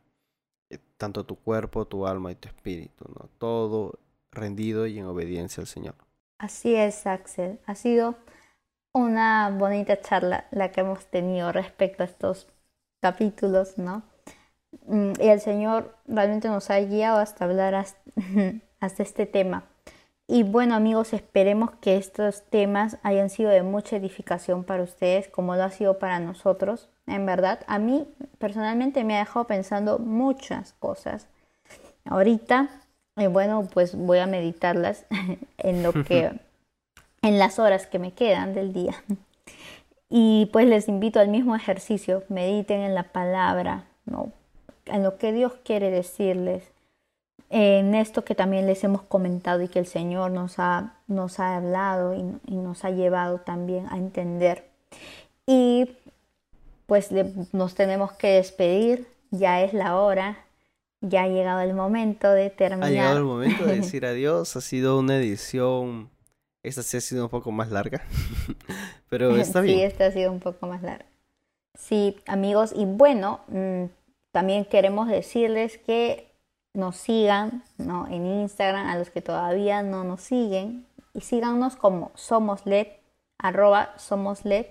Eh, 0.70 0.80
tanto 0.98 1.26
tu 1.26 1.38
cuerpo, 1.38 1.86
tu 1.88 2.08
alma 2.08 2.32
y 2.32 2.36
tu 2.36 2.48
espíritu, 2.48 3.06
¿no? 3.10 3.30
Todo 3.38 4.00
rendido 4.32 4.88
y 4.88 5.00
en 5.00 5.06
obediencia 5.06 5.62
al 5.62 5.68
Señor. 5.68 5.96
Así 6.38 6.76
es, 6.76 7.06
Axel. 7.06 7.60
Ha 7.66 7.76
sido 7.76 8.16
una 8.94 9.50
bonita 9.50 10.02
charla 10.02 10.48
la 10.52 10.72
que 10.72 10.82
hemos 10.82 11.06
tenido 11.06 11.52
respecto 11.52 12.04
a 12.04 12.06
estos 12.06 12.48
capítulos, 13.02 13.78
¿no? 13.78 14.04
Mm, 14.88 15.14
y 15.20 15.28
el 15.28 15.42
Señor 15.42 15.96
realmente 16.08 16.48
nos 16.48 16.70
ha 16.70 16.80
guiado 16.80 17.20
hasta 17.20 17.46
hablar 17.46 17.76
hasta, 18.80 19.04
este 19.04 19.26
tema. 19.26 19.66
Y 20.28 20.44
bueno 20.44 20.76
amigos, 20.76 21.12
esperemos 21.14 21.72
que 21.82 21.98
estos 21.98 22.44
temas 22.50 22.98
hayan 23.04 23.30
sido 23.30 23.50
de 23.50 23.64
mucha 23.64 23.98
edificación 23.98 24.64
para 24.64 24.84
ustedes, 24.84 25.28
como 25.28 25.56
lo 25.56 25.64
ha 25.64 25.72
sido 25.72 26.00
para 26.00 26.20
nosotros. 26.20 26.90
En 27.06 27.26
verdad, 27.26 27.60
a 27.68 27.80
mí 27.80 28.08
personalmente 28.38 29.04
me 29.04 29.18
ha 29.18 29.20
dejado 29.20 29.46
pensando 29.46 30.00
muchas 30.00 30.74
cosas. 30.74 31.28
Ahorita 32.06 32.70
y 33.18 33.28
bueno, 33.28 33.68
pues 33.74 33.96
voy 33.96 34.20
a 34.20 34.28
meditarlas 34.28 35.06
en 35.58 35.84
lo 35.84 35.94
que 35.94 36.32
en 37.22 37.40
las 37.40 37.60
horas 37.60 37.88
que 37.88 38.00
me 38.00 38.14
quedan 38.14 38.54
del 38.54 38.74
día. 38.74 38.96
Y 40.10 40.50
pues 40.52 40.68
les 40.68 40.88
invito 40.88 41.20
al 41.20 41.30
mismo 41.30 41.56
ejercicio, 41.56 42.24
mediten 42.28 42.82
en 42.82 42.96
la 42.96 43.04
palabra, 43.04 43.86
¿no? 44.06 44.32
en 44.86 45.04
lo 45.04 45.18
que 45.18 45.32
Dios 45.32 45.54
quiere 45.64 45.90
decirles, 45.90 46.64
en 47.50 47.96
esto 47.96 48.24
que 48.24 48.36
también 48.36 48.66
les 48.66 48.84
hemos 48.84 49.04
comentado 49.04 49.62
y 49.62 49.68
que 49.68 49.80
el 49.80 49.86
Señor 49.86 50.32
nos 50.32 50.58
ha, 50.58 50.96
nos 51.08 51.40
ha 51.40 51.58
hablado 51.58 52.14
y, 52.14 52.24
y 52.48 52.56
nos 52.56 52.84
ha 52.86 52.92
llevado 52.92 53.40
también 53.40 53.88
a 53.90 53.98
entender. 53.98 54.70
Y 55.46 55.96
pues 56.88 57.10
nos 57.54 57.76
tenemos 57.76 58.14
que 58.14 58.34
despedir, 58.34 59.08
ya 59.32 59.62
es 59.62 59.74
la 59.74 59.98
hora, 59.98 60.38
ya 61.02 61.24
ha 61.24 61.28
llegado 61.28 61.62
el 61.62 61.74
momento 61.74 62.32
de 62.32 62.50
terminar. 62.52 62.88
Ha 62.88 62.92
llegado 62.92 63.18
el 63.18 63.24
momento 63.24 63.66
de 63.66 63.76
decir 63.78 64.06
adiós. 64.06 64.56
Ha 64.56 64.62
sido 64.62 65.00
una 65.00 65.18
edición. 65.18 66.10
Esta 66.64 66.84
sí 66.84 66.98
ha 66.98 67.02
sido 67.02 67.26
un 67.26 67.30
poco 67.30 67.52
más 67.52 67.72
larga. 67.72 68.04
Pero 69.10 69.36
está 69.36 69.62
bien. 69.62 69.78
Sí, 69.78 69.84
esta 69.84 70.06
ha 70.06 70.12
sido 70.12 70.32
un 70.32 70.40
poco 70.40 70.68
más 70.68 70.84
larga. 70.84 71.06
Sí, 71.74 72.18
amigos. 72.28 72.72
Y 72.76 72.86
bueno, 72.86 73.42
mm, 73.48 73.86
también 74.32 74.66
queremos 74.66 75.08
decirles 75.08 75.80
que 75.80 76.32
nos 76.74 76.96
sigan 76.96 77.64
¿no? 77.78 78.08
en 78.08 78.26
Instagram 78.26 78.88
a 78.88 78.98
los 78.98 79.10
que 79.10 79.22
todavía 79.22 79.82
no 79.82 80.04
nos 80.04 80.22
siguen. 80.22 80.86
Y 81.14 81.22
síganos 81.22 81.76
como 81.76 82.12
SomosLed, 82.14 82.88
arroba 83.40 83.94
SomosLed. 83.98 84.68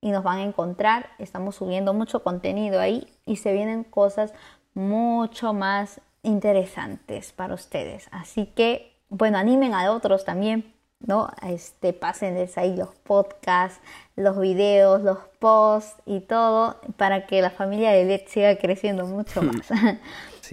Y 0.00 0.10
nos 0.10 0.22
van 0.22 0.38
a 0.38 0.42
encontrar. 0.44 1.10
Estamos 1.18 1.56
subiendo 1.56 1.92
mucho 1.92 2.22
contenido 2.22 2.80
ahí. 2.80 3.08
Y 3.26 3.36
se 3.36 3.52
vienen 3.52 3.84
cosas 3.84 4.32
mucho 4.74 5.52
más 5.52 6.00
interesantes 6.22 7.32
para 7.32 7.54
ustedes. 7.54 8.08
Así 8.10 8.46
que, 8.46 8.96
bueno, 9.08 9.38
animen 9.38 9.74
a 9.74 9.90
otros 9.92 10.24
también, 10.24 10.72
¿no? 11.00 11.30
Este, 11.42 11.92
pásenles 11.92 12.56
ahí 12.58 12.76
los 12.76 12.90
podcasts, 12.90 13.80
los 14.16 14.38
videos, 14.38 15.02
los 15.02 15.18
posts 15.38 16.00
y 16.06 16.20
todo 16.20 16.80
para 16.96 17.26
que 17.26 17.42
la 17.42 17.50
familia 17.50 17.90
de 17.92 18.04
Led 18.04 18.22
siga 18.28 18.56
creciendo 18.56 19.06
mucho 19.06 19.42
más. 19.42 19.70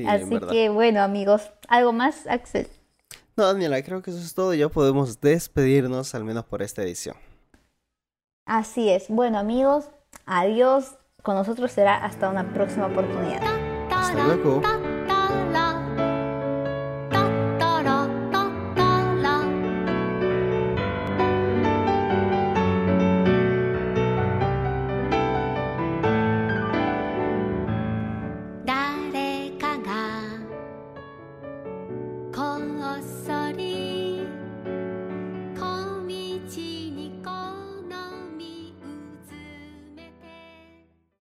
Así 0.08 0.40
que, 0.52 0.70
bueno, 0.70 1.02
amigos, 1.02 1.52
¿algo 1.68 1.94
más, 1.94 2.28
Axel? 2.28 2.68
No, 3.36 3.46
Daniela, 3.46 3.82
creo 3.84 4.02
que 4.02 4.12
eso 4.12 4.20
es 4.20 4.34
todo. 4.34 4.54
Ya 4.54 4.70
podemos 4.70 5.22
despedirnos, 5.22 6.14
al 6.14 6.26
menos 6.26 6.46
por 6.46 6.62
esta 6.62 6.84
edición. 6.84 7.16
Así 8.46 8.90
es. 8.90 9.08
Bueno, 9.10 9.38
amigos, 9.38 9.90
adiós. 10.26 10.96
Con 11.22 11.36
nosotros 11.36 11.72
será 11.72 12.04
hasta 12.04 12.30
una 12.30 12.54
próxima 12.54 12.88
oportunidad. 12.88 13.59
Hasta 14.10 14.26
luego. 14.26 14.62